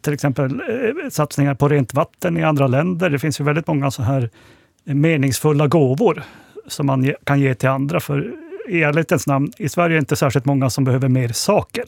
[0.00, 3.10] till exempel eh, satsningar på rent vatten i andra länder.
[3.10, 4.30] Det finns ju väldigt många så här
[4.84, 6.22] meningsfulla gåvor
[6.66, 8.00] som man kan ge till andra.
[8.00, 8.34] För
[8.68, 11.84] i ärlighetens namn, i Sverige är det inte särskilt många som behöver mer saker.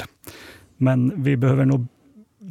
[0.76, 1.86] Men vi behöver nog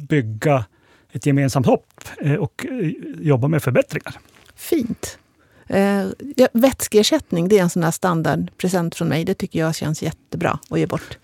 [0.08, 0.64] bygga
[1.12, 2.90] ett gemensamt hopp eh, och eh,
[3.20, 4.14] jobba med förbättringar.
[4.54, 5.18] Fint.
[5.66, 6.06] Eh,
[6.52, 9.24] vätskeersättning, det är en sån här standardpresent från mig.
[9.24, 11.18] Det tycker jag känns jättebra att ge bort.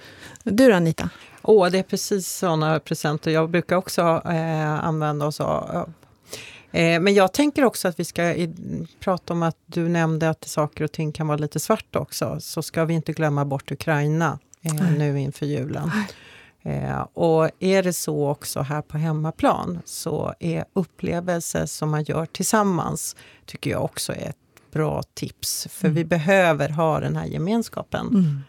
[0.45, 1.11] Du då Anita?
[1.43, 5.93] Åh, det är precis såna presenter jag brukar också eh, använda oss av.
[6.73, 8.55] Eh, men jag tänker också att vi ska i,
[9.01, 12.37] prata om att du nämnde att saker och ting kan vara lite svart också.
[12.41, 15.91] Så ska vi inte glömma bort Ukraina eh, nu inför julen.
[16.67, 22.27] Eh, och är det så också här på hemmaplan så är upplevelser som man gör
[22.27, 24.37] tillsammans tycker jag också är ett
[24.73, 25.69] bra tips.
[25.71, 25.95] För mm.
[25.95, 28.09] vi behöver ha den här gemenskapen.
[28.09, 28.41] Mm.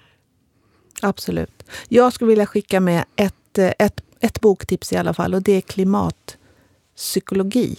[1.01, 1.63] Absolut.
[1.87, 5.51] Jag skulle vilja skicka med ett, eh, ett, ett boktips i alla fall och det
[5.51, 7.77] är klimatpsykologi.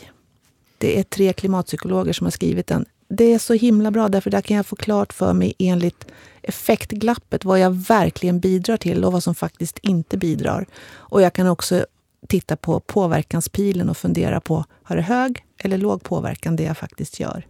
[0.79, 2.87] Det är tre klimatpsykologer som har skrivit den.
[3.09, 6.07] Det är så himla bra därför där kan jag få klart för mig enligt
[6.43, 10.67] effektglappet vad jag verkligen bidrar till och vad som faktiskt inte bidrar.
[10.91, 11.87] Och jag kan också
[12.29, 17.21] titta på påverkanspilen och fundera på, har det hög eller låg påverkan det jag faktiskt
[17.21, 17.47] gör?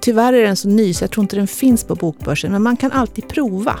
[0.00, 2.76] Tyvärr är den så ny så jag tror inte den finns på bokbörsen, men man
[2.76, 3.78] kan alltid prova.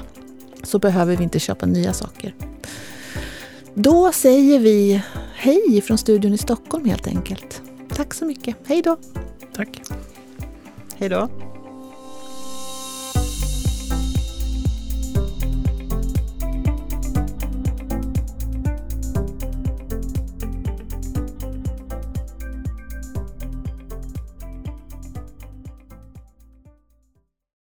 [0.62, 2.34] Så behöver vi inte köpa nya saker.
[3.74, 5.02] Då säger vi
[5.34, 7.62] hej från studion i Stockholm helt enkelt.
[7.94, 8.56] Tack så mycket.
[8.66, 8.96] Hej då!
[9.54, 9.80] Tack.
[10.98, 11.28] Hej då.